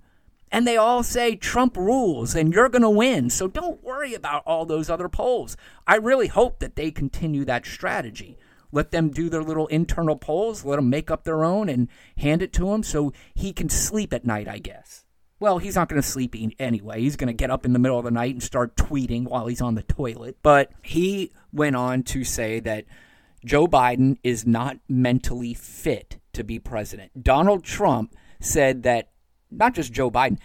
And 0.52 0.66
they 0.66 0.78
all 0.78 1.04
say 1.04 1.36
Trump 1.36 1.76
rules 1.76 2.34
and 2.34 2.54
you're 2.54 2.70
going 2.70 2.82
to 2.82 2.90
win. 2.90 3.30
So 3.30 3.48
don't 3.48 3.84
worry 3.84 4.14
about 4.14 4.44
all 4.46 4.66
those 4.66 4.90
other 4.90 5.10
polls. 5.10 5.58
I 5.86 5.96
really 5.96 6.28
hope 6.28 6.60
that 6.60 6.76
they 6.76 6.90
continue 6.90 7.44
that 7.46 7.66
strategy. 7.66 8.38
Let 8.72 8.92
them 8.92 9.10
do 9.10 9.30
their 9.30 9.44
little 9.44 9.68
internal 9.68 10.16
polls, 10.16 10.66
let 10.66 10.76
them 10.76 10.90
make 10.90 11.10
up 11.10 11.24
their 11.24 11.44
own 11.44 11.70
and 11.70 11.88
hand 12.18 12.42
it 12.42 12.54
to 12.54 12.74
him 12.74 12.84
so 12.84 13.14
he 13.34 13.54
can 13.54 13.70
sleep 13.70 14.14
at 14.14 14.26
night, 14.26 14.48
I 14.48 14.60
guess. 14.60 15.06
Well, 15.40 15.60
he's 15.60 15.76
not 15.76 15.88
going 15.88 16.02
to 16.02 16.08
sleep 16.08 16.36
anyway. 16.60 17.02
He's 17.02 17.16
going 17.16 17.28
to 17.28 17.34
get 17.34 17.52
up 17.52 17.64
in 17.66 17.74
the 17.74 17.80
middle 17.80 18.00
of 18.00 18.06
the 18.06 18.12
night 18.12 18.34
and 18.34 18.44
start 18.44 18.76
tweeting 18.76 19.26
while 19.26 19.48
he's 19.48 19.62
on 19.62 19.76
the 19.76 19.84
toilet. 19.84 20.38
But 20.42 20.72
he 20.82 21.32
went 21.54 21.76
on 21.76 22.04
to 22.04 22.24
say 22.24 22.60
that 22.62 22.86
Joe 23.46 23.68
Biden 23.68 24.18
is 24.24 24.48
not 24.48 24.78
mentally 24.90 25.54
fit 25.54 26.18
to 26.38 26.44
be 26.44 26.60
president. 26.60 27.24
Donald 27.24 27.64
Trump 27.64 28.16
said 28.40 28.84
that 28.84 29.10
not 29.52 29.74
just 29.74 29.92
Joe 29.92 30.10
Biden, 30.10 30.40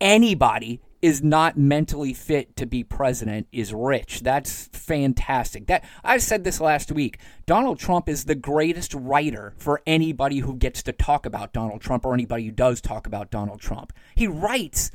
anybody 0.00 0.80
is 1.00 1.22
not 1.22 1.56
mentally 1.56 2.14
fit 2.14 2.54
to 2.56 2.66
be 2.66 2.84
president 2.84 3.48
is 3.50 3.74
rich. 3.74 4.20
That's 4.20 4.68
fantastic. 4.68 5.66
That 5.66 5.84
I 6.04 6.18
said 6.18 6.44
this 6.44 6.60
last 6.60 6.92
week. 6.92 7.18
Donald 7.44 7.78
Trump 7.78 8.08
is 8.08 8.24
the 8.24 8.36
greatest 8.36 8.94
writer 8.94 9.54
for 9.58 9.82
anybody 9.84 10.38
who 10.38 10.54
gets 10.54 10.82
to 10.84 10.92
talk 10.92 11.26
about 11.26 11.52
Donald 11.52 11.80
Trump 11.80 12.04
or 12.04 12.14
anybody 12.14 12.46
who 12.46 12.52
does 12.52 12.80
talk 12.80 13.06
about 13.06 13.32
Donald 13.32 13.60
Trump. 13.60 13.92
He 14.14 14.28
writes 14.28 14.92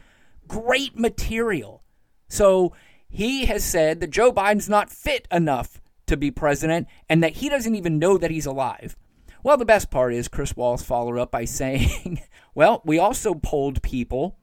great 0.48 0.98
material. 0.98 1.84
So 2.30 2.74
he 3.10 3.46
has 3.46 3.64
said 3.64 4.00
that 4.00 4.10
Joe 4.10 4.32
Biden's 4.32 4.70
not 4.70 4.90
fit 4.90 5.28
enough 5.30 5.82
to 6.08 6.16
be 6.16 6.32
president 6.32 6.88
and 7.10 7.22
that 7.22 7.34
he 7.34 7.50
doesn't 7.50 7.76
even 7.76 8.00
know 8.00 8.18
that 8.18 8.32
he's 8.32 8.46
alive. 8.46 8.96
Well, 9.48 9.56
the 9.56 9.64
best 9.64 9.90
part 9.90 10.14
is 10.14 10.28
Chris 10.28 10.58
Wallace 10.58 10.84
followed 10.84 11.18
up 11.18 11.32
by 11.32 11.46
saying, 11.46 12.22
well, 12.54 12.82
we 12.84 13.00
also 13.00 13.34
polled 13.34 13.82
people 13.82 14.36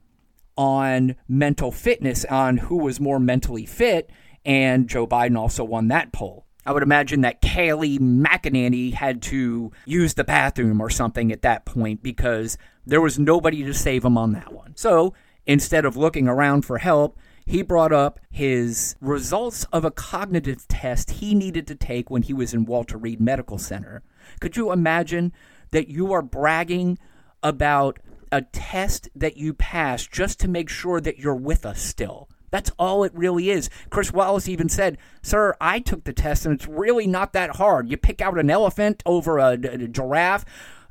on 0.57 1.15
mental 1.27 1.71
fitness, 1.71 2.25
on 2.25 2.57
who 2.57 2.77
was 2.77 2.99
more 2.99 3.19
mentally 3.19 3.67
fit, 3.67 4.09
and 4.43 4.89
Joe 4.89 5.05
Biden 5.05 5.37
also 5.37 5.63
won 5.63 5.89
that 5.89 6.11
poll. 6.11 6.47
I 6.65 6.71
would 6.71 6.81
imagine 6.81 7.21
that 7.21 7.43
Kayleigh 7.43 7.99
McEnany 7.99 8.93
had 8.93 9.21
to 9.23 9.71
use 9.85 10.15
the 10.15 10.23
bathroom 10.23 10.81
or 10.81 10.89
something 10.89 11.31
at 11.31 11.43
that 11.43 11.65
point 11.65 12.01
because 12.01 12.57
there 12.83 12.99
was 12.99 13.19
nobody 13.19 13.63
to 13.63 13.75
save 13.75 14.05
him 14.05 14.17
on 14.17 14.31
that 14.31 14.53
one. 14.53 14.75
So 14.75 15.13
instead 15.45 15.85
of 15.85 15.95
looking 15.95 16.27
around 16.27 16.63
for 16.63 16.79
help, 16.79 17.19
he 17.45 17.61
brought 17.61 17.93
up 17.93 18.19
his 18.31 18.95
results 18.99 19.65
of 19.71 19.85
a 19.85 19.91
cognitive 19.91 20.67
test 20.67 21.11
he 21.11 21.35
needed 21.35 21.67
to 21.67 21.75
take 21.75 22.09
when 22.09 22.23
he 22.23 22.33
was 22.33 22.53
in 22.53 22.65
Walter 22.65 22.97
Reed 22.97 23.21
Medical 23.21 23.57
Center. 23.57 24.01
Could 24.39 24.57
you 24.57 24.71
imagine 24.71 25.31
that 25.71 25.87
you 25.87 26.11
are 26.11 26.21
bragging 26.21 26.97
about 27.43 27.99
a 28.31 28.41
test 28.41 29.09
that 29.15 29.37
you 29.37 29.53
passed 29.53 30.11
just 30.11 30.39
to 30.39 30.47
make 30.47 30.69
sure 30.69 30.99
that 30.99 31.19
you're 31.19 31.35
with 31.35 31.65
us 31.65 31.81
still? 31.81 32.27
That's 32.49 32.71
all 32.79 33.03
it 33.03 33.13
really 33.13 33.49
is. 33.49 33.69
Chris 33.89 34.13
Wallace 34.13 34.47
even 34.47 34.69
said, 34.69 34.97
Sir, 35.21 35.55
I 35.59 35.79
took 35.79 36.05
the 36.05 36.13
test 36.13 36.45
and 36.45 36.55
it's 36.55 36.67
really 36.67 37.05
not 37.05 37.33
that 37.33 37.57
hard. 37.57 37.89
You 37.89 37.97
pick 37.97 38.21
out 38.21 38.39
an 38.39 38.49
elephant 38.49 39.03
over 39.05 39.37
a, 39.37 39.51
a 39.51 39.87
giraffe 39.87 40.45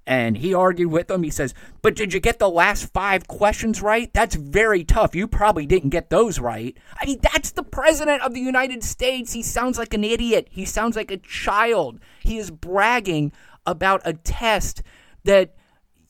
and 0.06 0.36
he 0.36 0.52
argued 0.52 0.90
with 0.90 1.08
them. 1.08 1.22
He 1.22 1.30
says, 1.30 1.54
But 1.82 1.94
did 1.94 2.12
you 2.12 2.20
get 2.20 2.38
the 2.38 2.48
last 2.48 2.92
five 2.92 3.26
questions 3.26 3.80
right? 3.82 4.12
That's 4.12 4.34
very 4.34 4.84
tough. 4.84 5.14
You 5.14 5.26
probably 5.26 5.66
didn't 5.66 5.90
get 5.90 6.10
those 6.10 6.38
right. 6.38 6.76
I 7.00 7.06
mean, 7.06 7.20
that's 7.20 7.52
the 7.52 7.62
President 7.62 8.22
of 8.22 8.34
the 8.34 8.40
United 8.40 8.84
States. 8.84 9.32
He 9.32 9.42
sounds 9.42 9.78
like 9.78 9.94
an 9.94 10.04
idiot. 10.04 10.48
He 10.50 10.64
sounds 10.64 10.96
like 10.96 11.10
a 11.10 11.16
child. 11.16 12.00
He 12.20 12.38
is 12.38 12.50
bragging 12.50 13.32
about 13.66 14.02
a 14.04 14.12
test 14.12 14.82
that 15.24 15.54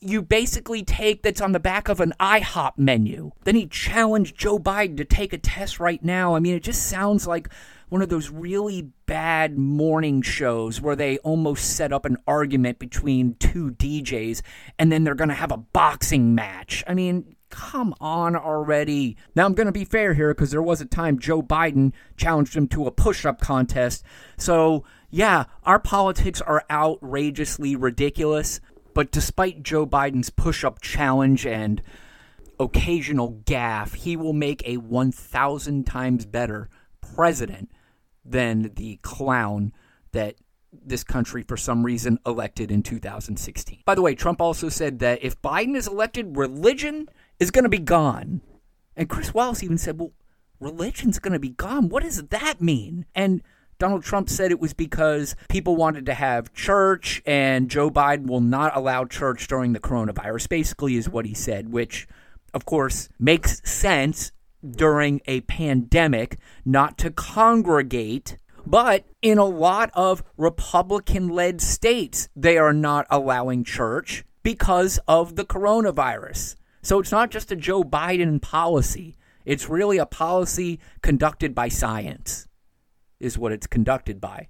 you 0.01 0.21
basically 0.21 0.83
take 0.83 1.23
that's 1.23 1.41
on 1.41 1.51
the 1.51 1.59
back 1.59 1.87
of 1.87 1.99
an 1.99 2.13
IHOP 2.19 2.77
menu. 2.77 3.31
Then 3.43 3.55
he 3.55 3.65
challenged 3.65 4.37
Joe 4.37 4.59
Biden 4.59 4.97
to 4.97 5.05
take 5.05 5.33
a 5.33 5.37
test 5.37 5.79
right 5.79 6.03
now. 6.03 6.35
I 6.35 6.39
mean, 6.39 6.53
it 6.53 6.63
just 6.63 6.87
sounds 6.87 7.25
like 7.25 7.49
one 7.89 8.01
of 8.01 8.09
those 8.09 8.29
really 8.29 8.89
bad 9.05 9.57
morning 9.57 10.21
shows 10.21 10.81
where 10.81 10.95
they 10.95 11.17
almost 11.19 11.75
set 11.75 11.93
up 11.93 12.05
an 12.05 12.17
argument 12.27 12.79
between 12.79 13.35
two 13.35 13.71
DJs 13.71 14.41
and 14.79 14.91
then 14.91 15.03
they're 15.03 15.15
going 15.15 15.29
to 15.29 15.35
have 15.35 15.51
a 15.51 15.57
boxing 15.57 16.33
match. 16.33 16.83
I 16.87 16.93
mean, 16.93 17.35
come 17.49 17.93
on 18.01 18.35
already. 18.35 19.17
Now, 19.35 19.45
I'm 19.45 19.53
going 19.53 19.67
to 19.67 19.71
be 19.71 19.85
fair 19.85 20.13
here 20.13 20.33
because 20.33 20.51
there 20.51 20.61
was 20.61 20.81
a 20.81 20.85
time 20.85 21.19
Joe 21.19 21.41
Biden 21.41 21.93
challenged 22.17 22.55
him 22.55 22.67
to 22.69 22.87
a 22.87 22.91
push 22.91 23.25
up 23.25 23.39
contest. 23.39 24.03
So, 24.37 24.83
yeah, 25.09 25.45
our 25.63 25.79
politics 25.79 26.41
are 26.41 26.65
outrageously 26.69 27.75
ridiculous. 27.75 28.59
But 28.93 29.11
despite 29.11 29.63
Joe 29.63 29.85
Biden's 29.85 30.29
push 30.29 30.63
up 30.63 30.81
challenge 30.81 31.45
and 31.45 31.81
occasional 32.59 33.41
gaffe, 33.45 33.95
he 33.95 34.15
will 34.15 34.33
make 34.33 34.65
a 34.65 34.77
1,000 34.77 35.85
times 35.85 36.25
better 36.25 36.69
president 37.15 37.71
than 38.23 38.71
the 38.75 38.97
clown 38.97 39.71
that 40.11 40.35
this 40.71 41.03
country, 41.03 41.43
for 41.43 41.57
some 41.57 41.85
reason, 41.85 42.19
elected 42.25 42.71
in 42.71 42.83
2016. 42.83 43.83
By 43.85 43.95
the 43.95 44.01
way, 44.01 44.15
Trump 44.15 44.41
also 44.41 44.69
said 44.69 44.99
that 44.99 45.23
if 45.23 45.41
Biden 45.41 45.75
is 45.75 45.87
elected, 45.87 46.35
religion 46.37 47.07
is 47.39 47.51
going 47.51 47.63
to 47.63 47.69
be 47.69 47.79
gone. 47.79 48.41
And 48.95 49.09
Chris 49.09 49.33
Wallace 49.33 49.63
even 49.63 49.77
said, 49.77 49.99
well, 49.99 50.11
religion's 50.59 51.19
going 51.19 51.33
to 51.33 51.39
be 51.39 51.49
gone. 51.49 51.89
What 51.89 52.03
does 52.03 52.23
that 52.23 52.61
mean? 52.61 53.05
And 53.15 53.41
Donald 53.77 54.03
Trump 54.03 54.29
said 54.29 54.51
it 54.51 54.59
was 54.59 54.73
because 54.73 55.35
people 55.49 55.75
wanted 55.75 56.05
to 56.05 56.13
have 56.13 56.53
church, 56.53 57.21
and 57.25 57.69
Joe 57.69 57.89
Biden 57.89 58.27
will 58.27 58.41
not 58.41 58.75
allow 58.75 59.03
church 59.05 59.47
during 59.47 59.73
the 59.73 59.81
coronavirus, 59.81 60.47
basically, 60.47 60.95
is 60.95 61.09
what 61.09 61.25
he 61.25 61.33
said, 61.33 61.69
which, 61.69 62.07
of 62.53 62.65
course, 62.65 63.09
makes 63.19 63.61
sense 63.69 64.31
during 64.71 65.21
a 65.25 65.41
pandemic 65.41 66.37
not 66.63 66.97
to 66.99 67.11
congregate. 67.11 68.37
But 68.67 69.05
in 69.21 69.37
a 69.37 69.45
lot 69.45 69.91
of 69.93 70.23
Republican 70.37 71.29
led 71.29 71.61
states, 71.61 72.29
they 72.35 72.57
are 72.57 72.73
not 72.73 73.05
allowing 73.09 73.63
church 73.63 74.25
because 74.41 74.99
of 75.07 75.35
the 75.35 75.45
coronavirus. 75.45 76.55
So 76.81 76.99
it's 76.99 77.11
not 77.11 77.31
just 77.31 77.51
a 77.51 77.55
Joe 77.55 77.83
Biden 77.83 78.41
policy, 78.41 79.15
it's 79.43 79.69
really 79.69 79.97
a 79.97 80.05
policy 80.05 80.79
conducted 81.01 81.53
by 81.53 81.67
science, 81.67 82.47
is 83.19 83.37
what 83.37 83.51
it's 83.51 83.67
conducted 83.67 84.19
by. 84.19 84.47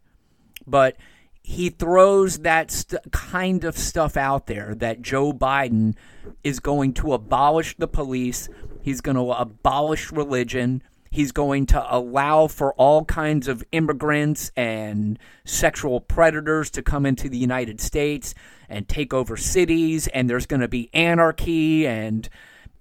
But 0.66 0.98
he 1.44 1.70
throws 1.70 2.40
that 2.40 2.72
st- 2.72 3.12
kind 3.12 3.64
of 3.64 3.78
stuff 3.78 4.18
out 4.18 4.48
there 4.48 4.74
that 4.76 5.02
Joe 5.02 5.32
Biden 5.32 5.96
is 6.44 6.60
going 6.60 6.94
to 6.96 7.14
abolish 7.14 7.76
the 7.78 7.88
police, 7.88 8.50
He's 8.86 9.02
going 9.02 9.18
to 9.18 9.32
abolish 9.32 10.12
religion. 10.12 10.84
He's 11.10 11.32
going 11.32 11.66
to 11.68 11.84
allow 11.90 12.46
for 12.46 12.72
all 12.76 13.04
kinds 13.04 13.48
of 13.48 13.64
immigrants 13.72 14.52
and 14.56 15.18
sexual 15.44 16.02
predators 16.02 16.70
to 16.70 16.84
come 16.84 17.04
into 17.04 17.28
the 17.28 17.38
United 17.40 17.82
States 17.82 18.36
and 18.70 18.88
take 18.88 19.12
over 19.12 19.38
cities 19.38 20.06
and 20.10 20.30
there's 20.30 20.46
going 20.46 20.60
to 20.60 20.68
be 20.68 20.92
anarchy 20.94 21.88
and 21.88 22.30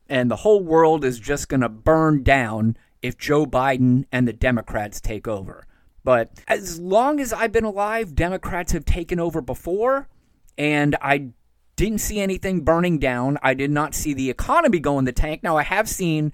and 0.07 0.31
the 0.31 0.37
whole 0.37 0.63
world 0.63 1.07
is 1.07 1.19
just 1.19 1.49
going 1.49 1.63
to 1.63 1.71
burn 1.71 2.23
down 2.23 2.77
if 3.01 3.17
Joe 3.17 3.47
Biden 3.47 4.05
and 4.13 4.29
the 4.29 4.35
Democrats 4.35 5.01
take 5.01 5.27
over. 5.27 5.67
But 6.05 6.33
as 6.47 6.79
long 6.79 7.19
as 7.19 7.33
I've 7.33 7.53
been 7.53 7.65
alive, 7.65 8.15
Democrats 8.15 8.73
have 8.73 8.85
taken 8.85 9.19
over 9.19 9.41
before 9.41 10.11
and 10.59 10.97
I 11.01 11.31
didn't 11.77 11.99
see 11.99 12.21
anything 12.21 12.61
burning 12.61 12.99
down. 12.99 13.39
I 13.43 13.55
did 13.55 13.71
not 13.71 13.95
see 13.95 14.15
the 14.15 14.31
economy 14.31 14.79
go 14.79 14.99
in 14.99 15.05
the 15.05 15.13
tank. 15.13 15.43
Now, 15.43 15.57
I 15.57 15.63
have 15.63 15.89
seen 15.89 16.33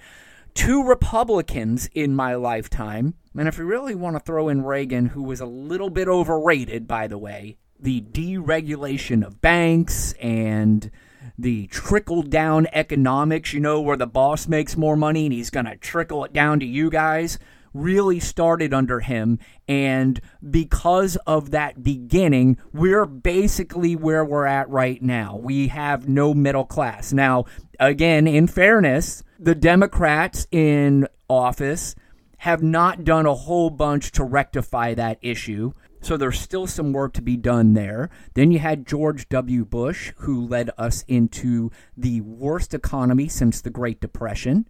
two 0.54 0.82
Republicans 0.82 1.88
in 1.94 2.14
my 2.14 2.35
lifetime. 2.35 3.14
And 3.37 3.49
if 3.49 3.59
you 3.59 3.64
really 3.64 3.94
want 3.94 4.16
to 4.16 4.20
throw 4.20 4.49
in 4.49 4.62
Reagan, 4.62 5.06
who 5.06 5.23
was 5.23 5.40
a 5.40 5.47
little 5.47 5.90
bit 5.90 6.09
overrated, 6.09 6.87
by 6.87 7.06
the 7.06 7.18
way, 7.18 7.56
the 7.78 8.00
deregulation 8.00 9.25
of 9.25 9.40
banks 9.40 10.12
and 10.14 10.90
the 11.38 11.66
trickle 11.68 12.23
down 12.23 12.66
economics, 12.73 13.52
you 13.52 13.61
know, 13.61 13.80
where 13.80 13.97
the 13.97 14.06
boss 14.06 14.49
makes 14.49 14.76
more 14.76 14.97
money 14.97 15.26
and 15.26 15.32
he's 15.32 15.50
going 15.50 15.66
to 15.66 15.76
trickle 15.76 16.25
it 16.25 16.32
down 16.32 16.61
to 16.61 16.66
you 16.66 16.90
guys, 16.90 17.38
really 17.73 18.21
started 18.21 18.75
under 18.75 19.00
him. 19.00 19.39
And 19.69 20.21
because 20.49 21.17
of 21.27 21.50
that 21.50 21.83
beginning, 21.83 22.59
we're 22.73 23.07
basically 23.07 23.97
where 23.97 24.25
we're 24.25 24.47
at 24.47 24.69
right 24.69 25.00
now. 25.03 25.37
We 25.37 25.69
have 25.69 26.09
no 26.09 26.35
middle 26.35 26.65
class. 26.65 27.12
Now, 27.12 27.45
again, 27.79 28.27
in 28.27 28.47
fairness, 28.47 29.23
the 29.39 29.55
Democrats 29.55 30.47
in 30.50 31.07
office 31.29 31.95
have 32.39 32.62
not 32.62 33.05
done 33.05 33.27
a 33.27 33.35
whole 33.35 33.71
bunch 33.71 34.12
to 34.12 34.25
rectify 34.25 34.95
that 34.95 35.19
issue. 35.21 35.73
So 36.03 36.17
there's 36.17 36.41
still 36.41 36.67
some 36.67 36.95
work 36.95 37.12
to 37.15 37.23
be 37.23 37.37
done 37.37 37.75
there. 37.75 38.09
Then 38.33 38.50
you 38.50 38.59
had 38.59 38.87
George 38.87 39.29
W. 39.29 39.67
Bush, 39.67 40.12
who 40.19 40.47
led 40.47 40.71
us 40.79 41.05
into 41.07 41.71
the 41.97 42.23
worst 42.23 42.73
economy 42.73 43.29
since 43.29 43.61
the 43.61 43.69
Great 43.69 44.00
Depression. 44.00 44.67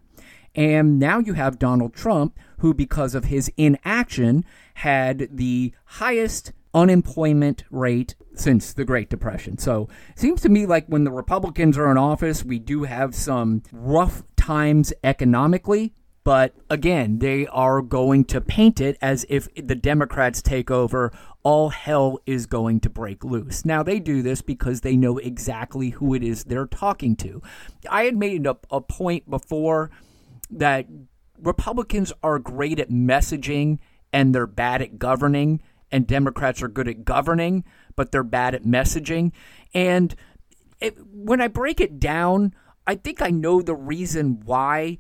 And 0.55 0.99
now 0.99 1.19
you 1.19 1.35
have 1.35 1.59
Donald 1.59 1.95
Trump, 1.95 2.39
who, 2.59 2.75
because 2.75 3.15
of 3.15 3.27
his 3.27 3.51
inaction, 3.57 4.45
had 4.75 5.29
the 5.31 5.73
highest 5.85 6.53
unemployment 6.75 7.65
rate 7.71 8.15
since 8.35 8.73
the 8.73 8.85
Great 8.85 9.11
Depression. 9.11 9.59
So 9.59 9.89
it 10.11 10.19
seems 10.19 10.41
to 10.43 10.49
me 10.49 10.67
like 10.67 10.87
when 10.87 11.05
the 11.05 11.11
Republicans 11.11 11.77
are 11.77 11.91
in 11.91 11.99
office, 11.99 12.45
we 12.45 12.59
do 12.59 12.85
have 12.85 13.15
some 13.15 13.63
rough 13.73 14.23
times 14.37 14.93
economically. 15.03 15.93
But 16.23 16.55
again, 16.69 17.19
they 17.19 17.47
are 17.47 17.81
going 17.81 18.25
to 18.27 18.41
paint 18.41 18.81
it 18.81 18.99
as 19.01 19.25
if 19.29 19.49
the 19.55 19.75
Democrats 19.75 20.43
take 20.43 20.71
over, 20.71 21.13
all 21.43 21.71
hell 21.71 22.19
is 22.27 22.45
going 22.45 22.81
to 22.81 22.91
break 22.91 23.25
loose. 23.25 23.65
Now, 23.65 23.83
they 23.83 23.99
do 23.99 24.21
this 24.21 24.43
because 24.43 24.83
they 24.83 24.97
know 24.97 25.17
exactly 25.17 25.91
who 25.91 26.13
it 26.13 26.23
is 26.23 26.45
they're 26.45 26.67
talking 26.67 27.17
to. 27.17 27.43
I 27.91 28.05
had 28.05 28.17
made 28.17 28.47
a, 28.47 28.59
a 28.71 28.83
point 28.83 29.31
before 29.31 29.91
that 30.51 30.87
Republicans 31.39 32.13
are 32.23 32.39
great 32.39 32.79
at 32.79 32.91
messaging 32.91 33.79
and 34.13 34.35
they're 34.35 34.47
bad 34.47 34.83
at 34.83 34.99
governing, 34.99 35.61
and 35.93 36.07
Democrats 36.07 36.63
are 36.63 36.69
good 36.69 36.89
at 36.89 37.05
governing, 37.05 37.65
but 37.97 38.13
they're 38.13 38.23
bad 38.25 38.55
at 38.55 38.65
messaging. 38.65 39.33
And 39.75 40.15
it, 40.81 40.97
when 41.13 41.41
I 41.41 41.49
break 41.49 41.81
it 41.81 42.01
down, 42.01 42.55
I 42.87 42.97
think 42.97 43.23
I 43.23 43.31
know 43.31 43.63
the 43.63 43.75
reason 43.75 44.43
why 44.45 44.99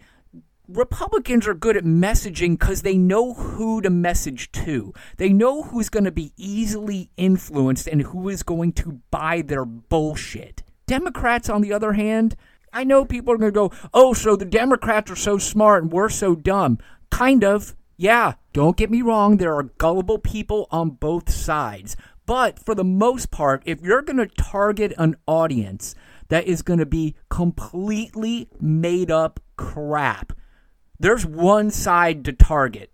Republicans 0.69 1.49
are 1.49 1.54
good 1.54 1.76
at 1.76 1.85
messaging 1.85 2.59
because 2.59 2.83
they 2.83 2.97
know 2.97 3.35
who 3.35 3.80
to 3.80 3.90
message 3.90 4.52
to. 4.52 4.92
They 5.16 5.30
know 5.30 5.64
who's 5.64 5.88
going 5.88 6.04
to 6.04 6.12
be 6.12 6.33
easily 6.37 7.11
influenced 7.16 7.88
and 7.88 8.02
who 8.02 8.28
is 8.28 8.42
going 8.42 8.73
to 8.75 9.00
buy 9.11 9.42
their 9.42 9.64
bullshit. 9.64 10.62
Democrats, 10.87 11.49
on 11.49 11.62
the 11.62 11.73
other 11.73 11.95
hand, 11.95 12.37
I 12.72 12.84
know 12.84 13.04
people 13.04 13.34
are 13.34 13.38
going 13.38 13.52
to 13.52 13.54
go, 13.54 13.72
oh, 13.92 14.12
so 14.12 14.36
the 14.36 14.44
Democrats 14.44 15.10
are 15.10 15.16
so 15.16 15.38
smart 15.38 15.82
and 15.82 15.92
we're 15.92 16.08
so 16.08 16.34
dumb. 16.34 16.78
Kind 17.10 17.44
of. 17.44 17.74
Yeah, 17.96 18.34
don't 18.54 18.78
get 18.78 18.90
me 18.90 19.02
wrong, 19.02 19.36
there 19.36 19.54
are 19.54 19.64
gullible 19.64 20.18
people 20.18 20.66
on 20.70 20.90
both 20.90 21.30
sides. 21.30 21.96
But 22.24 22.58
for 22.58 22.74
the 22.74 22.84
most 22.84 23.30
part, 23.30 23.62
if 23.66 23.82
you're 23.82 24.02
going 24.02 24.16
to 24.16 24.26
target 24.26 24.94
an 24.96 25.16
audience 25.26 25.94
that 26.28 26.46
is 26.46 26.62
going 26.62 26.78
to 26.78 26.86
be 26.86 27.16
completely 27.28 28.48
made 28.58 29.10
up 29.10 29.40
crap, 29.56 30.32
there's 30.98 31.26
one 31.26 31.70
side 31.70 32.24
to 32.24 32.32
target, 32.32 32.92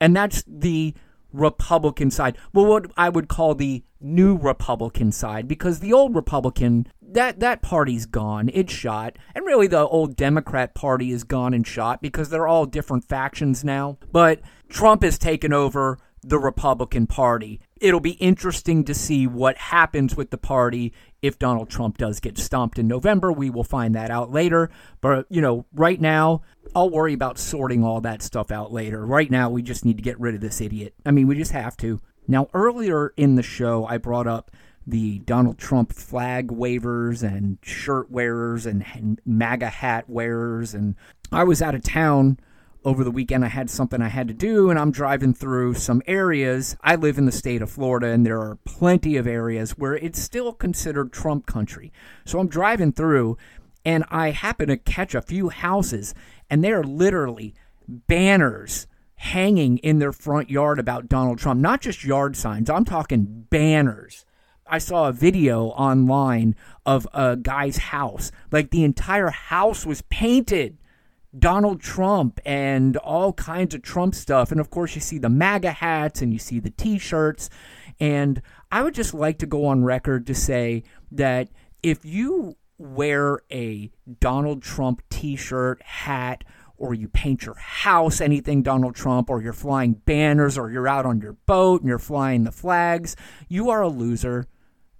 and 0.00 0.16
that's 0.16 0.44
the 0.46 0.94
Republican 1.32 2.10
side. 2.10 2.36
Well, 2.52 2.66
what 2.66 2.90
I 2.96 3.08
would 3.08 3.28
call 3.28 3.54
the 3.54 3.84
new 4.00 4.36
Republican 4.36 5.12
side, 5.12 5.46
because 5.46 5.80
the 5.80 5.92
old 5.92 6.14
Republican 6.14 6.86
that 7.12 7.40
that 7.40 7.60
party's 7.60 8.06
gone. 8.06 8.50
It's 8.52 8.72
shot. 8.72 9.16
And 9.34 9.44
really 9.44 9.66
the 9.66 9.86
old 9.86 10.16
Democrat 10.16 10.74
party 10.74 11.10
is 11.10 11.24
gone 11.24 11.54
and 11.54 11.66
shot 11.66 12.00
because 12.00 12.30
they're 12.30 12.46
all 12.46 12.66
different 12.66 13.08
factions 13.08 13.64
now. 13.64 13.98
But 14.12 14.40
Trump 14.68 15.02
has 15.02 15.18
taken 15.18 15.52
over 15.52 15.98
the 16.22 16.38
Republican 16.38 17.06
Party. 17.06 17.60
It'll 17.80 18.00
be 18.00 18.12
interesting 18.12 18.84
to 18.84 18.94
see 18.94 19.26
what 19.26 19.56
happens 19.56 20.16
with 20.16 20.30
the 20.30 20.38
party 20.38 20.92
if 21.22 21.38
Donald 21.38 21.70
Trump 21.70 21.98
does 21.98 22.20
get 22.20 22.38
stomped 22.38 22.78
in 22.78 22.86
November. 22.86 23.32
We 23.32 23.50
will 23.50 23.64
find 23.64 23.94
that 23.94 24.10
out 24.10 24.30
later. 24.30 24.70
But, 25.00 25.26
you 25.30 25.40
know, 25.40 25.66
right 25.74 26.00
now, 26.00 26.42
I'll 26.74 26.90
worry 26.90 27.14
about 27.14 27.38
sorting 27.38 27.82
all 27.82 28.00
that 28.02 28.22
stuff 28.22 28.50
out 28.50 28.72
later. 28.72 29.04
Right 29.04 29.30
now, 29.30 29.50
we 29.50 29.62
just 29.62 29.84
need 29.84 29.96
to 29.96 30.02
get 30.02 30.20
rid 30.20 30.34
of 30.34 30.40
this 30.40 30.60
idiot. 30.60 30.94
I 31.06 31.10
mean, 31.10 31.26
we 31.26 31.36
just 31.36 31.52
have 31.52 31.76
to. 31.78 32.00
Now, 32.28 32.48
earlier 32.54 33.12
in 33.16 33.34
the 33.34 33.42
show, 33.42 33.86
I 33.86 33.98
brought 33.98 34.26
up 34.26 34.50
the 34.86 35.18
Donald 35.20 35.58
Trump 35.58 35.92
flag 35.92 36.50
wavers 36.50 37.22
and 37.22 37.58
shirt 37.62 38.10
wearers 38.10 38.66
and, 38.66 38.84
and 38.94 39.20
MAGA 39.24 39.68
hat 39.68 40.08
wearers. 40.08 40.74
And 40.74 40.96
I 41.32 41.44
was 41.44 41.62
out 41.62 41.74
of 41.74 41.82
town 41.82 42.38
over 42.84 43.04
the 43.04 43.10
weekend. 43.10 43.44
I 43.44 43.48
had 43.48 43.70
something 43.70 44.00
I 44.00 44.08
had 44.08 44.28
to 44.28 44.34
do, 44.34 44.70
and 44.70 44.78
I'm 44.78 44.90
driving 44.90 45.34
through 45.34 45.74
some 45.74 46.02
areas. 46.06 46.76
I 46.82 46.96
live 46.96 47.18
in 47.18 47.26
the 47.26 47.32
state 47.32 47.62
of 47.62 47.70
Florida, 47.70 48.08
and 48.08 48.24
there 48.24 48.40
are 48.40 48.58
plenty 48.64 49.16
of 49.16 49.26
areas 49.26 49.72
where 49.72 49.94
it's 49.94 50.20
still 50.20 50.52
considered 50.52 51.12
Trump 51.12 51.46
country. 51.46 51.92
So 52.24 52.38
I'm 52.38 52.48
driving 52.48 52.92
through, 52.92 53.36
and 53.84 54.04
I 54.10 54.30
happen 54.30 54.68
to 54.68 54.76
catch 54.76 55.14
a 55.14 55.22
few 55.22 55.48
houses, 55.50 56.14
and 56.48 56.64
they're 56.64 56.84
literally 56.84 57.54
banners 57.86 58.86
hanging 59.16 59.78
in 59.78 59.98
their 59.98 60.12
front 60.12 60.48
yard 60.48 60.78
about 60.78 61.08
Donald 61.08 61.38
Trump. 61.38 61.60
Not 61.60 61.82
just 61.82 62.04
yard 62.04 62.36
signs, 62.36 62.70
I'm 62.70 62.86
talking 62.86 63.46
banners. 63.50 64.24
I 64.66 64.78
saw 64.78 65.08
a 65.08 65.12
video 65.12 65.66
online 65.66 66.54
of 66.86 67.06
a 67.12 67.36
guy's 67.36 67.76
house. 67.76 68.30
Like 68.52 68.70
the 68.70 68.84
entire 68.84 69.30
house 69.30 69.84
was 69.84 70.02
painted 70.02 70.78
Donald 71.38 71.80
Trump 71.80 72.40
and 72.44 72.96
all 72.98 73.32
kinds 73.32 73.74
of 73.74 73.82
Trump 73.82 74.14
stuff. 74.14 74.50
And 74.50 74.60
of 74.60 74.70
course, 74.70 74.94
you 74.94 75.00
see 75.00 75.18
the 75.18 75.28
MAGA 75.28 75.72
hats 75.72 76.22
and 76.22 76.32
you 76.32 76.38
see 76.38 76.58
the 76.58 76.70
t 76.70 76.98
shirts. 76.98 77.48
And 77.98 78.42
I 78.72 78.82
would 78.82 78.94
just 78.94 79.14
like 79.14 79.38
to 79.38 79.46
go 79.46 79.66
on 79.66 79.84
record 79.84 80.26
to 80.26 80.34
say 80.34 80.82
that 81.12 81.48
if 81.82 82.04
you 82.04 82.56
wear 82.78 83.40
a 83.52 83.90
Donald 84.20 84.62
Trump 84.62 85.02
t 85.10 85.36
shirt, 85.36 85.82
hat, 85.82 86.44
or 86.76 86.94
you 86.94 87.08
paint 87.08 87.44
your 87.44 87.56
house 87.56 88.20
anything 88.22 88.62
Donald 88.62 88.94
Trump, 88.94 89.28
or 89.28 89.42
you're 89.42 89.52
flying 89.52 89.92
banners, 89.92 90.56
or 90.56 90.70
you're 90.70 90.88
out 90.88 91.04
on 91.04 91.20
your 91.20 91.34
boat 91.46 91.82
and 91.82 91.88
you're 91.88 91.98
flying 91.98 92.44
the 92.44 92.52
flags, 92.52 93.14
you 93.48 93.68
are 93.68 93.82
a 93.82 93.88
loser. 93.88 94.46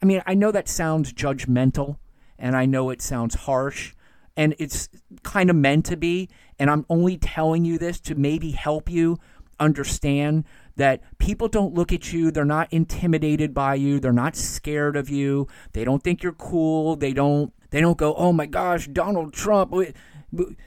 I 0.03 0.07
mean, 0.07 0.23
I 0.27 0.35
know 0.35 0.53
that 0.53 0.69
sounds 0.69 1.12
judgmental 1.12 1.97
and 2.38 2.57
I 2.57 2.66
know 2.66 2.90
it 2.90 3.03
sounds 3.03 3.35
harsh 3.35 3.95
and 4.37 4.55
it's 4.59 4.88
kind 5.23 5.51
of 5.51 5.57
meant 5.57 5.87
to 5.87 5.97
be. 5.97 6.29
And 6.59 6.71
I'm 6.71 6.87
only 6.88 7.16
telling 7.16 7.64
you 7.64 7.79
this 7.79 8.01
to 8.01 8.14
maybe 8.14 8.51
help 8.53 8.90
you 8.90 9.19
understand 9.59 10.45
that 10.77 11.03
people 11.19 11.49
don't 11.49 11.75
look 11.75 11.93
at 11.93 12.12
you, 12.12 12.31
they're 12.31 12.45
not 12.45 12.73
intimidated 12.73 13.53
by 13.53 13.75
you, 13.75 14.01
they're 14.01 14.12
not 14.12 14.35
scared 14.35 14.97
of 14.97 15.11
you, 15.11 15.47
they 15.75 15.85
don't 15.85 16.03
think 16.03 16.23
you're 16.23 16.33
cool, 16.33 16.97
they 16.97 17.12
don't 17.12 17.53
they 17.71 17.81
don't 17.81 17.99
go, 17.99 18.14
"Oh 18.14 18.33
my 18.33 18.47
gosh, 18.47 18.88
Donald 18.88 19.33
Trump, 19.33 19.73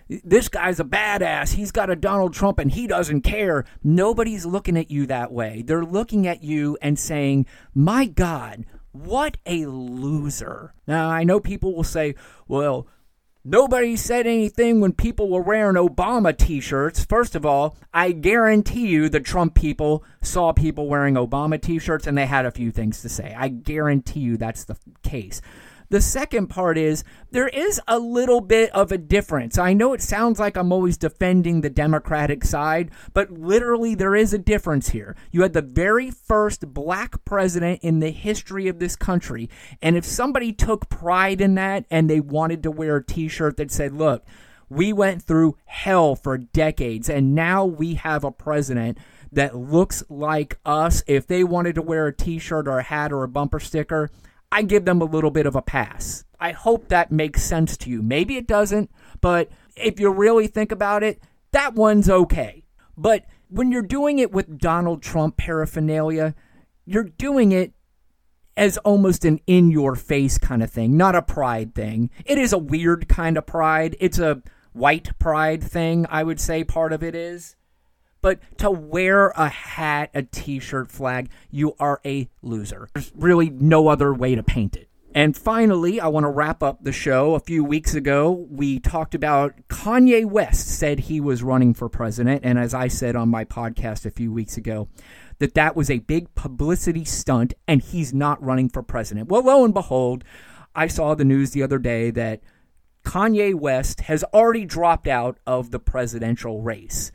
this 0.08 0.50
guy's 0.50 0.80
a 0.80 0.86
badass. 0.86 1.54
He's 1.54 1.72
got 1.72 1.90
a 1.90 1.96
Donald 1.96 2.34
Trump 2.34 2.60
and 2.60 2.72
he 2.72 2.88
doesn't 2.88 3.22
care." 3.22 3.66
Nobody's 3.84 4.46
looking 4.46 4.78
at 4.78 4.90
you 4.90 5.06
that 5.08 5.32
way. 5.32 5.64
They're 5.66 5.84
looking 5.86 6.28
at 6.28 6.44
you 6.44 6.78
and 6.82 6.98
saying, 6.98 7.46
"My 7.74 8.06
god, 8.06 8.66
what 8.92 9.38
a 9.46 9.66
loser." 9.66 10.74
Now, 10.88 11.10
I 11.10 11.24
know 11.24 11.40
people 11.40 11.76
will 11.76 11.84
say, 11.84 12.16
"Well, 12.48 12.88
Nobody 13.46 13.98
said 13.98 14.26
anything 14.26 14.80
when 14.80 14.94
people 14.94 15.30
were 15.30 15.42
wearing 15.42 15.76
Obama 15.76 16.38
t 16.38 16.62
shirts. 16.62 17.04
First 17.04 17.36
of 17.36 17.46
all, 17.46 17.76
I 17.94 18.14
guarantee 18.14 18.88
you 18.88 19.10
the 19.10 19.20
Trump 19.20 19.54
people 19.54 20.06
saw 20.22 20.54
people 20.54 20.88
wearing 20.88 21.16
Obama 21.16 21.62
t 21.62 21.78
shirts 21.78 22.08
and 22.08 22.18
they 22.18 22.26
had 22.26 22.46
a 22.46 22.52
few 22.52 22.72
things 22.72 23.02
to 23.02 23.10
say. 23.10 23.36
I 23.38 23.50
guarantee 23.50 24.22
you 24.22 24.38
that's 24.38 24.64
the 24.64 24.78
case. 25.04 25.42
The 25.90 26.02
second 26.02 26.48
part 26.48 26.78
is 26.78 27.04
there 27.32 27.48
is 27.48 27.80
a 27.88 28.00
little 28.00 28.42
bit 28.42 28.70
of 28.72 28.92
a 28.92 28.98
difference. 28.98 29.58
I 29.58 29.74
know 29.74 29.94
it 29.94 30.02
sounds 30.02 30.40
like 30.40 30.58
I'm 30.58 30.72
always 30.72 30.98
defending 30.98 31.62
the 31.62 31.70
Democratic 31.70 32.44
side, 32.44 32.92
but 33.14 33.32
literally 33.32 33.96
there 33.96 34.16
is 34.16 34.34
a 34.34 34.38
difference 34.38 34.90
here. 34.90 35.16
You 35.32 35.42
had 35.42 35.54
the 35.54 35.62
very 35.62 36.10
first 36.10 36.74
black 36.74 37.24
president 37.26 37.82
in 37.84 38.00
the 38.00 38.12
history 38.12 38.68
of 38.68 38.80
this 38.80 38.96
country, 38.96 39.50
and 39.82 39.96
if 39.96 40.06
somebody 40.06 40.54
took 40.54 40.90
pride 40.90 41.42
in 41.42 41.56
that 41.56 41.86
and 41.92 42.10
they 42.10 42.20
wanted 42.20 42.64
to 42.64 42.72
wear 42.72 42.98
a 42.98 43.06
t 43.06 43.28
shirt 43.28 43.58
that 43.58 43.72
said, 43.72 43.94
look, 43.94 44.26
we 44.70 44.92
went 44.92 45.22
through 45.22 45.58
hell 45.66 46.16
for 46.16 46.38
decades, 46.38 47.10
and 47.10 47.36
now 47.36 47.66
we 47.66 47.96
have 47.96 48.24
a 48.24 48.32
president 48.32 48.98
that 49.32 49.56
looks 49.56 50.04
like 50.10 50.60
us. 50.66 51.04
If 51.08 51.28
they 51.28 51.44
wanted 51.44 51.76
to 51.76 51.82
wear 51.82 52.08
a 52.08 52.16
t 52.16 52.40
shirt 52.40 52.68
or 52.68 52.80
a 52.80 52.84
hat 52.84 53.12
or 53.12 53.24
a 53.24 53.28
bumper 53.28 53.60
sticker, 53.60 54.10
I 54.54 54.62
give 54.62 54.86
them 54.86 55.02
a 55.02 55.06
little 55.06 55.32
bit 55.32 55.48
of 55.48 55.56
a 55.56 55.64
pass. 55.64 56.26
I 56.40 56.52
hope 56.52 56.90
that 56.90 57.12
makes 57.12 57.42
sense 57.42 57.76
to 57.78 57.90
you. 57.90 58.04
Maybe 58.04 58.38
it 58.38 58.46
doesn't, 58.46 58.92
but 59.20 59.50
if 59.76 60.00
you 60.00 60.12
really 60.12 60.46
think 60.46 60.72
about 60.72 61.02
it, 61.02 61.20
that 61.54 61.74
one's 61.74 62.08
okay. 62.08 62.64
But 62.96 63.26
when 63.50 63.72
you're 63.72 63.82
doing 63.82 64.20
it 64.20 64.32
with 64.32 64.60
Donald 64.60 65.02
Trump 65.02 65.38
paraphernalia, 65.38 66.36
you're 66.86 67.06
doing 67.06 67.52
it 67.52 67.74
as 68.56 68.78
almost 68.80 69.26
an 69.26 69.40
in 69.48 69.72
your 69.72 69.96
face 69.96 70.38
kind 70.38 70.62
of 70.62 70.70
thing, 70.70 70.96
not 70.96 71.16
a 71.16 71.24
pride 71.24 71.74
thing. 71.74 72.12
It 72.24 72.38
is 72.38 72.54
a 72.54 72.60
weird 72.60 73.10
kind 73.10 73.40
of 73.40 73.48
pride. 73.48 73.96
It's 74.00 74.20
a 74.20 74.44
white 74.74 75.18
pride 75.18 75.64
thing, 75.64 76.06
I 76.12 76.24
would 76.24 76.40
say 76.40 76.64
part 76.64 76.94
of 76.94 77.02
it 77.02 77.16
is. 77.16 77.56
But 78.24 78.40
to 78.60 78.72
wear 78.72 79.34
a 79.36 79.50
hat, 79.50 80.10
a 80.16 80.24
t 80.24 80.60
shirt, 80.60 80.90
flag, 80.90 81.30
you 81.52 81.76
are 81.78 82.00
a 82.06 82.30
loser. 82.42 82.88
There's 82.94 83.12
really 83.14 83.50
no 83.50 83.90
other 83.90 84.14
way 84.14 84.34
to 84.34 84.42
paint 84.42 84.78
it. 84.78 84.88
And 85.14 85.36
finally, 85.38 86.00
I 86.00 86.08
want 86.08 86.24
to 86.24 86.30
wrap 86.30 86.64
up 86.64 86.84
the 86.84 86.94
show. 86.94 87.36
A 87.36 87.42
few 87.42 87.66
weeks 87.66 87.94
ago, 87.94 88.48
we 88.50 88.80
talked 88.80 89.14
about 89.14 89.56
Kanye 89.68 90.26
West 90.26 90.80
said 90.80 91.02
he 91.02 91.20
was 91.20 91.44
running 91.44 91.74
for 91.74 91.90
president. 91.90 92.42
And 92.46 92.58
as 92.58 92.74
I 92.74 92.88
said 92.88 93.18
on 93.18 93.28
my 93.28 93.44
podcast 93.44 94.06
a 94.06 94.12
few 94.12 94.32
weeks 94.32 94.56
ago, 94.56 94.88
that 95.40 95.54
that 95.56 95.76
was 95.76 95.92
a 95.92 96.00
big 96.00 96.34
publicity 96.34 97.04
stunt 97.04 97.54
and 97.68 97.82
he's 97.82 98.14
not 98.14 98.42
running 98.42 98.70
for 98.70 98.82
president. 98.82 99.28
Well, 99.28 99.44
lo 99.44 99.66
and 99.66 99.74
behold, 99.74 100.24
I 100.74 100.88
saw 100.88 101.14
the 101.14 101.26
news 101.26 101.52
the 101.52 101.62
other 101.62 101.78
day 101.78 102.10
that 102.12 102.40
Kanye 103.04 103.54
West 103.54 104.02
has 104.02 104.24
already 104.34 104.64
dropped 104.64 105.10
out 105.10 105.38
of 105.46 105.72
the 105.72 105.80
presidential 105.80 106.62
race. 106.62 107.12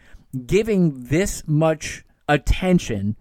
Giving 0.47 1.05
this 1.05 1.43
much 1.47 2.05
attention 2.29 3.17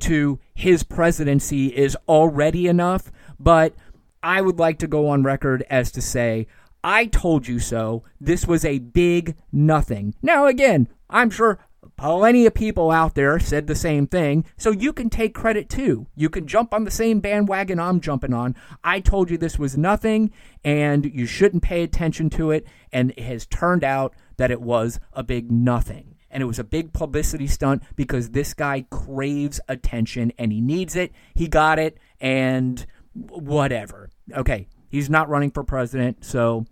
to 0.00 0.38
his 0.54 0.82
presidency 0.82 1.68
is 1.68 1.96
already 2.06 2.66
enough, 2.66 3.10
but 3.40 3.74
I 4.22 4.40
would 4.40 4.58
like 4.58 4.78
to 4.80 4.86
go 4.86 5.08
on 5.08 5.22
record 5.22 5.64
as 5.70 5.90
to 5.92 6.02
say, 6.02 6.46
I 6.82 7.06
told 7.06 7.48
you 7.48 7.58
so. 7.58 8.04
This 8.20 8.46
was 8.46 8.64
a 8.64 8.78
big 8.78 9.36
nothing. 9.50 10.14
Now, 10.20 10.46
again, 10.46 10.88
I'm 11.08 11.30
sure 11.30 11.58
plenty 11.96 12.44
of 12.44 12.52
people 12.52 12.90
out 12.90 13.14
there 13.14 13.38
said 13.38 13.66
the 13.66 13.74
same 13.74 14.06
thing, 14.06 14.44
so 14.58 14.70
you 14.70 14.92
can 14.92 15.08
take 15.08 15.34
credit 15.34 15.70
too. 15.70 16.06
You 16.14 16.28
can 16.28 16.46
jump 16.46 16.74
on 16.74 16.84
the 16.84 16.90
same 16.90 17.20
bandwagon 17.20 17.80
I'm 17.80 18.00
jumping 18.00 18.34
on. 18.34 18.54
I 18.82 19.00
told 19.00 19.30
you 19.30 19.38
this 19.38 19.58
was 19.58 19.78
nothing 19.78 20.30
and 20.62 21.06
you 21.06 21.24
shouldn't 21.24 21.62
pay 21.62 21.82
attention 21.82 22.28
to 22.30 22.50
it, 22.50 22.66
and 22.92 23.12
it 23.12 23.20
has 23.20 23.46
turned 23.46 23.84
out 23.84 24.14
that 24.36 24.50
it 24.50 24.60
was 24.60 25.00
a 25.14 25.22
big 25.22 25.50
nothing. 25.50 26.13
And 26.34 26.42
it 26.42 26.46
was 26.46 26.58
a 26.58 26.64
big 26.64 26.92
publicity 26.92 27.46
stunt 27.46 27.84
because 27.94 28.30
this 28.30 28.52
guy 28.54 28.84
craves 28.90 29.60
attention 29.68 30.32
and 30.36 30.52
he 30.52 30.60
needs 30.60 30.96
it. 30.96 31.12
He 31.34 31.46
got 31.46 31.78
it, 31.78 31.96
and 32.20 32.84
whatever. 33.14 34.10
Okay, 34.36 34.66
he's 34.88 35.08
not 35.08 35.28
running 35.28 35.52
for 35.52 35.62
president, 35.62 36.24
so 36.24 36.66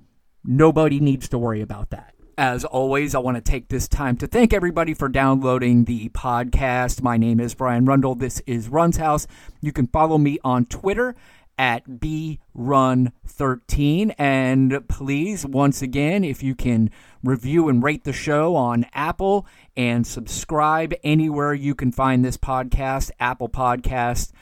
nobody 0.44 0.98
needs 0.98 1.28
to 1.28 1.38
worry 1.38 1.60
about 1.60 1.90
that. 1.90 2.14
As 2.36 2.64
always, 2.64 3.14
I 3.14 3.20
want 3.20 3.36
to 3.36 3.40
take 3.40 3.68
this 3.68 3.86
time 3.86 4.16
to 4.16 4.26
thank 4.26 4.52
everybody 4.52 4.94
for 4.94 5.08
downloading 5.08 5.84
the 5.84 6.08
podcast. 6.08 7.00
My 7.00 7.16
name 7.16 7.38
is 7.38 7.54
Brian 7.54 7.84
Rundle. 7.84 8.16
This 8.16 8.40
is 8.46 8.68
Run's 8.68 8.96
House. 8.96 9.26
You 9.60 9.70
can 9.70 9.86
follow 9.86 10.18
me 10.18 10.38
on 10.42 10.64
Twitter 10.66 11.14
at 11.62 11.86
brun13 11.86 14.14
and 14.18 14.88
please 14.88 15.46
once 15.46 15.80
again 15.80 16.24
if 16.24 16.42
you 16.42 16.56
can 16.56 16.90
review 17.22 17.68
and 17.68 17.84
rate 17.84 18.02
the 18.02 18.12
show 18.12 18.56
on 18.56 18.84
apple 18.92 19.46
and 19.76 20.04
subscribe 20.04 20.92
anywhere 21.04 21.54
you 21.54 21.72
can 21.72 21.92
find 21.92 22.24
this 22.24 22.36
podcast 22.36 23.12
apple 23.20 23.48
podcast 23.48 24.32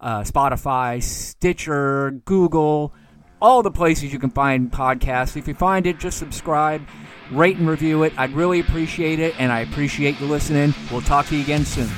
uh, 0.00 0.22
spotify 0.22 1.02
stitcher 1.02 2.12
google 2.24 2.94
all 3.42 3.62
the 3.62 3.70
places 3.70 4.10
you 4.10 4.18
can 4.18 4.30
find 4.30 4.72
podcasts 4.72 5.36
if 5.36 5.46
you 5.46 5.52
find 5.52 5.86
it 5.86 5.98
just 5.98 6.16
subscribe 6.16 6.80
rate 7.30 7.58
and 7.58 7.68
review 7.68 8.02
it. 8.02 8.12
I'd 8.16 8.32
really 8.32 8.60
appreciate 8.60 9.20
it, 9.20 9.34
and 9.38 9.52
I 9.52 9.60
appreciate 9.60 10.20
you 10.20 10.26
listening. 10.26 10.74
We'll 10.90 11.00
talk 11.00 11.26
to 11.26 11.36
you 11.36 11.42
again 11.42 11.64
soon. 11.64 11.88